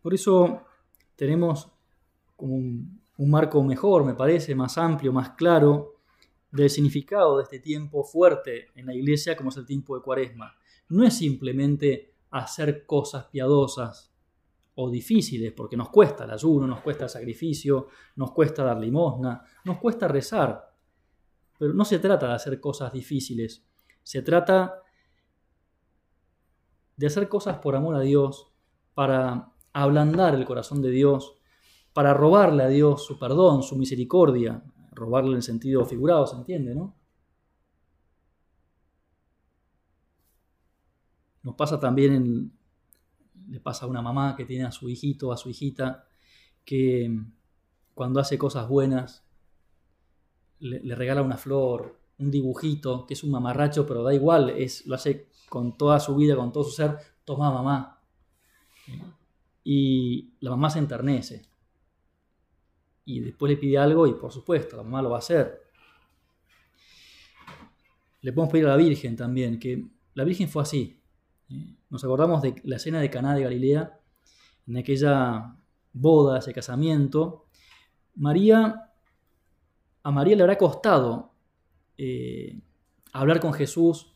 Por 0.03 0.13
eso 0.13 0.63
tenemos 1.17 1.71
un, 2.39 3.01
un 3.17 3.31
marco 3.31 3.63
mejor, 3.63 4.05
me 4.05 4.15
parece, 4.15 4.55
más 4.55 4.77
amplio, 4.77 5.13
más 5.13 5.31
claro, 5.31 5.95
del 6.51 6.71
significado 6.71 7.39
de 7.39 7.45
este 7.45 7.59
tiempo 7.59 8.05
fuerte 8.05 8.69
en 8.75 8.87
la 8.87 8.95
iglesia 8.95 9.37
como 9.37 9.51
es 9.51 9.57
el 9.57 9.67
tiempo 9.67 9.97
de 9.97 10.03
cuaresma. 10.03 10.55
No 10.89 11.05
es 11.05 11.17
simplemente 11.17 12.15
hacer 12.31 12.87
cosas 12.87 13.27
piadosas 13.27 14.13
o 14.77 14.91
difíciles, 14.91 15.53
porque 15.53 15.77
nos 15.77 15.89
cuesta 15.89 16.25
el 16.25 16.31
ayuno, 16.31 16.67
nos 16.67 16.81
cuesta 16.81 17.05
el 17.05 17.11
sacrificio, 17.11 17.89
nos 18.17 18.33
cuesta 18.33 18.65
dar 18.65 18.79
limosna, 18.79 19.43
nos 19.65 19.79
cuesta 19.79 20.09
rezar. 20.09 20.73
Pero 21.59 21.73
no 21.75 21.85
se 21.85 22.01
trata 22.01 22.29
de 22.29 22.35
hacer 22.35 22.61
cosas 22.61 22.93
difíciles, 22.93 23.65
se 24.05 24.23
trata 24.23 24.81
de 26.97 27.09
hacer 27.09 27.29
cosas 27.29 27.59
por 27.59 27.75
amor 27.75 27.97
a 27.97 28.01
Dios, 28.01 28.47
para 28.95 29.53
ablandar 29.73 30.37
el 30.37 30.45
corazón 30.45 30.81
de 30.81 30.91
Dios, 30.91 31.35
para 31.93 32.15
robarle 32.15 32.63
a 32.63 32.69
Dios 32.69 33.05
su 33.05 33.19
perdón, 33.19 33.65
su 33.65 33.77
misericordia, 33.77 34.63
robarle 34.93 35.31
en 35.31 35.37
el 35.37 35.43
sentido 35.43 35.85
figurado, 35.85 36.27
¿se 36.29 36.37
entiende, 36.37 36.75
no? 36.77 36.95
Nos 41.43 41.57
pasa 41.57 41.79
también, 41.81 42.15
en, 42.15 42.53
le 43.49 43.61
pasa 43.61 43.85
a 43.85 43.89
una 43.89 44.01
mamá 44.01 44.35
que 44.37 44.45
tiene 44.45 44.65
a 44.65 44.73
su 44.73 44.89
hijito, 44.89 45.33
a 45.33 45.37
su 45.37 45.51
hijita, 45.51 46.07
que 46.65 47.11
cuando 47.95 48.21
hace 48.21 48.39
cosas 48.39 48.69
buenas, 48.69 49.25
le, 50.59 50.95
regala 50.95 51.23
una 51.23 51.37
flor, 51.37 52.01
un 52.19 52.31
dibujito, 52.31 53.07
que 53.07 53.15
es 53.15 53.25
un 53.25 53.31
mamarracho, 53.31 53.87
pero 53.87 54.03
da 54.03 54.15
igual, 54.15 54.51
es, 54.51 54.87
lo 54.87 54.95
hace 54.95 55.29
con 55.49 55.77
toda 55.77 56.01
su 56.01 56.15
vida, 56.17 56.37
con 56.37 56.53
todo 56.53 56.65
su 56.65 56.71
ser, 56.71 56.97
toma 57.25 57.51
mamá. 57.51 58.01
Y 59.65 60.35
la 60.41 60.51
mamá 60.51 60.71
se 60.71 60.79
enternece. 60.79 61.49
Y 63.07 63.21
después 63.21 63.51
le 63.51 63.57
pide 63.57 63.79
algo 63.79 64.07
y 64.07 64.15
por 64.15 64.33
supuesto, 64.33 64.77
la 64.77 64.83
mamá 64.83 65.03
lo 65.03 65.11
va 65.11 65.17
a 65.17 65.19
hacer. 65.19 65.63
Le 68.21 68.33
podemos 68.33 68.53
pedir 68.53 68.67
a 68.67 68.71
la 68.71 68.77
Virgen 68.77 69.17
también, 69.17 69.59
que 69.59 69.85
la 70.15 70.25
Virgen 70.25 70.49
fue 70.49 70.63
así. 70.63 71.01
Nos 71.91 72.03
acordamos 72.05 72.41
de 72.43 72.61
la 72.65 72.77
escena 72.77 73.01
de 73.01 73.11
Caná 73.11 73.35
de 73.35 73.43
Galilea, 73.43 74.01
en 74.67 74.77
aquella 74.79 75.57
boda, 75.93 76.39
ese 76.39 76.55
casamiento. 76.55 77.47
María, 78.17 78.91
a 80.03 80.11
María 80.11 80.37
le 80.37 80.43
habrá 80.43 80.57
costado 80.57 81.34
eh, 81.99 82.61
hablar 83.13 83.41
con 83.41 83.53
Jesús 83.53 84.15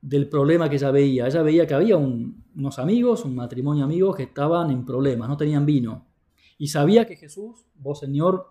del 0.00 0.28
problema 0.28 0.68
que 0.68 0.76
ella 0.76 0.90
veía. 0.90 1.26
Ella 1.26 1.42
veía 1.42 1.66
que 1.66 1.74
había 1.74 1.96
unos 1.96 2.78
amigos, 2.78 3.24
un 3.24 3.34
matrimonio 3.34 3.84
amigos 3.84 4.16
que 4.16 4.24
estaban 4.24 4.70
en 4.70 4.84
problemas, 4.84 5.28
no 5.28 5.36
tenían 5.36 5.66
vino. 5.66 6.06
Y 6.58 6.68
sabía 6.68 7.06
que 7.06 7.16
Jesús, 7.16 7.66
vos 7.74 8.00
Señor, 8.00 8.48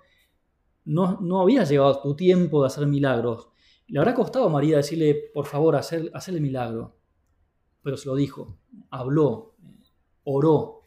no, 0.86 1.20
no 1.22 1.42
había 1.42 1.64
llegado 1.64 2.02
tu 2.02 2.16
tiempo 2.16 2.62
de 2.62 2.68
hacer 2.68 2.86
milagros. 2.88 3.50
Le 3.88 4.00
habrá 4.00 4.14
costado 4.14 4.46
a 4.46 4.50
María 4.50 4.78
decirle, 4.78 5.16
por 5.34 5.46
favor, 5.46 5.76
hacer, 5.76 6.12
hacer 6.14 6.36
el 6.36 6.42
milagro 6.42 6.96
pero 7.86 7.98
se 7.98 8.08
lo 8.08 8.16
dijo, 8.16 8.58
habló, 8.90 9.54
oró. 10.24 10.82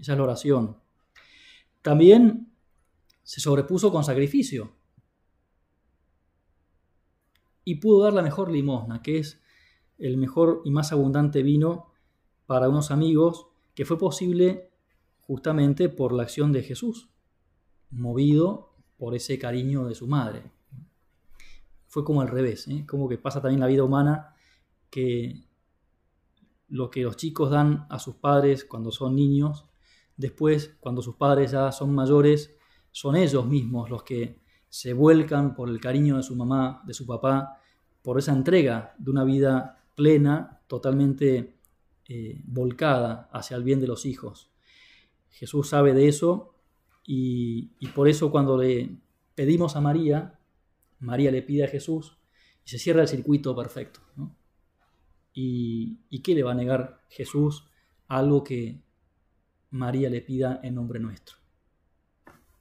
Esa 0.00 0.12
es 0.12 0.18
la 0.18 0.22
oración. 0.22 0.76
También 1.82 2.54
se 3.24 3.40
sobrepuso 3.40 3.90
con 3.90 4.04
sacrificio 4.04 4.76
y 7.64 7.76
pudo 7.76 8.04
dar 8.04 8.12
la 8.12 8.22
mejor 8.22 8.50
limosna, 8.50 9.02
que 9.02 9.18
es 9.18 9.40
el 9.98 10.16
mejor 10.16 10.62
y 10.64 10.70
más 10.70 10.92
abundante 10.92 11.42
vino 11.42 11.92
para 12.46 12.68
unos 12.68 12.90
amigos, 12.90 13.46
que 13.74 13.84
fue 13.84 13.98
posible 13.98 14.70
justamente 15.20 15.88
por 15.88 16.12
la 16.12 16.24
acción 16.24 16.52
de 16.52 16.62
Jesús, 16.62 17.10
movido 17.90 18.74
por 18.96 19.14
ese 19.14 19.38
cariño 19.38 19.86
de 19.86 19.94
su 19.94 20.06
madre. 20.06 20.50
Fue 21.86 22.04
como 22.04 22.20
al 22.20 22.28
revés, 22.28 22.68
¿eh? 22.68 22.84
como 22.86 23.08
que 23.08 23.18
pasa 23.18 23.40
también 23.40 23.60
la 23.60 23.66
vida 23.66 23.84
humana, 23.84 24.34
que 24.90 25.46
lo 26.68 26.90
que 26.90 27.02
los 27.02 27.16
chicos 27.16 27.50
dan 27.50 27.86
a 27.90 27.98
sus 27.98 28.16
padres 28.16 28.64
cuando 28.64 28.90
son 28.90 29.14
niños, 29.14 29.66
después 30.16 30.76
cuando 30.80 31.02
sus 31.02 31.16
padres 31.16 31.52
ya 31.52 31.70
son 31.70 31.94
mayores, 31.94 32.56
son 32.90 33.16
ellos 33.16 33.46
mismos 33.46 33.88
los 33.90 34.02
que 34.02 34.41
se 34.72 34.94
vuelcan 34.94 35.54
por 35.54 35.68
el 35.68 35.80
cariño 35.80 36.16
de 36.16 36.22
su 36.22 36.34
mamá, 36.34 36.80
de 36.86 36.94
su 36.94 37.04
papá, 37.04 37.60
por 38.00 38.18
esa 38.18 38.32
entrega 38.32 38.94
de 38.96 39.10
una 39.10 39.22
vida 39.22 39.84
plena, 39.94 40.62
totalmente 40.66 41.58
eh, 42.08 42.40
volcada 42.46 43.28
hacia 43.34 43.58
el 43.58 43.64
bien 43.64 43.82
de 43.82 43.86
los 43.86 44.06
hijos. 44.06 44.50
Jesús 45.28 45.68
sabe 45.68 45.92
de 45.92 46.08
eso 46.08 46.54
y, 47.04 47.66
por 47.94 48.08
eso 48.08 48.30
cuando 48.30 48.56
le 48.56 48.96
pedimos 49.34 49.76
a 49.76 49.82
María, 49.82 50.38
María 51.00 51.30
le 51.30 51.42
pide 51.42 51.64
a 51.64 51.68
Jesús 51.68 52.16
y 52.64 52.70
se 52.70 52.78
cierra 52.78 53.02
el 53.02 53.08
circuito 53.08 53.54
perfecto. 53.54 54.00
¿Y, 55.34 56.22
qué 56.22 56.34
le 56.34 56.44
va 56.44 56.52
a 56.52 56.54
negar 56.54 57.02
Jesús? 57.10 57.68
Algo 58.08 58.42
que 58.42 58.80
María 59.68 60.08
le 60.08 60.22
pida 60.22 60.60
en 60.62 60.76
nombre 60.76 60.98
nuestro. 60.98 61.41